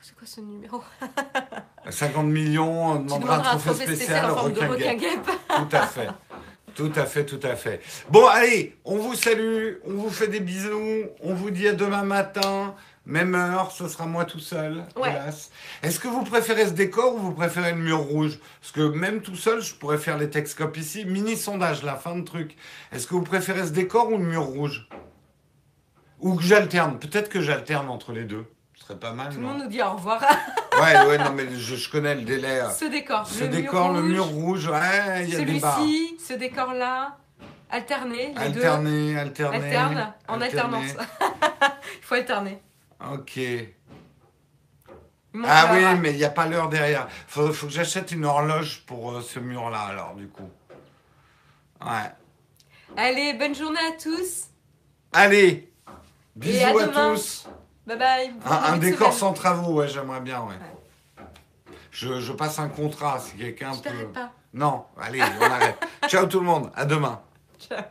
[0.00, 0.82] C'est quoi ce numéro?
[1.88, 4.96] 50 millions, on demandera un trophée spécial, spécial en forme de requin.
[5.48, 6.08] Tout à fait.
[6.74, 7.80] Tout à fait, tout à fait.
[8.10, 12.02] Bon, allez, on vous salue, on vous fait des bisous, on vous dit à demain
[12.02, 12.74] matin,
[13.06, 14.84] même heure, ce sera moi tout seul.
[14.96, 15.10] Ouais.
[15.10, 15.50] hélas.
[15.82, 18.38] Est-ce que vous préférez ce décor ou vous préférez le mur rouge?
[18.60, 21.04] Parce que même tout seul, je pourrais faire les Texcopes ici.
[21.04, 22.56] Mini sondage, la fin de truc.
[22.92, 24.88] Est-ce que vous préférez ce décor ou le mur rouge?
[26.20, 26.98] Ou que j'alterne?
[26.98, 28.44] Peut-être que j'alterne entre les deux.
[28.90, 30.20] Serait pas mal, Tout le monde nous dit au revoir.
[30.80, 32.60] Ouais, ouais, non, mais je, je connais le délai.
[32.60, 32.70] euh.
[32.70, 33.26] ce décor.
[33.26, 35.76] Ce le décor, mur le mur rouge, rouge, ouais, il y a des barres.
[35.78, 37.18] Celui-ci, ce décor-là.
[37.70, 39.18] Alterner, les Alterner, deux.
[39.18, 39.56] alterner.
[39.56, 40.76] Alterne, en alterner.
[40.78, 41.06] alternance.
[41.98, 42.62] Il faut alterner.
[43.12, 43.38] Ok.
[45.44, 47.06] Ah oui, mais il n'y a pas l'heure derrière.
[47.28, 50.48] Faut, faut que j'achète une horloge pour euh, ce mur-là, alors, du coup.
[51.84, 52.10] Ouais.
[52.96, 54.46] Allez, bonne journée à tous.
[55.12, 55.72] Allez
[56.34, 57.46] Bisous Et à tous
[57.90, 58.32] Bye bye.
[58.44, 61.24] Un, décor sans travaux, ouais, j'aimerais bien, ouais.
[61.90, 64.06] Je, je passe un contrat si quelqu'un peut...
[64.14, 64.30] pas.
[64.54, 65.76] Non, allez, on arrête.
[66.08, 67.20] Ciao tout le monde, à demain
[67.58, 67.82] Ciao.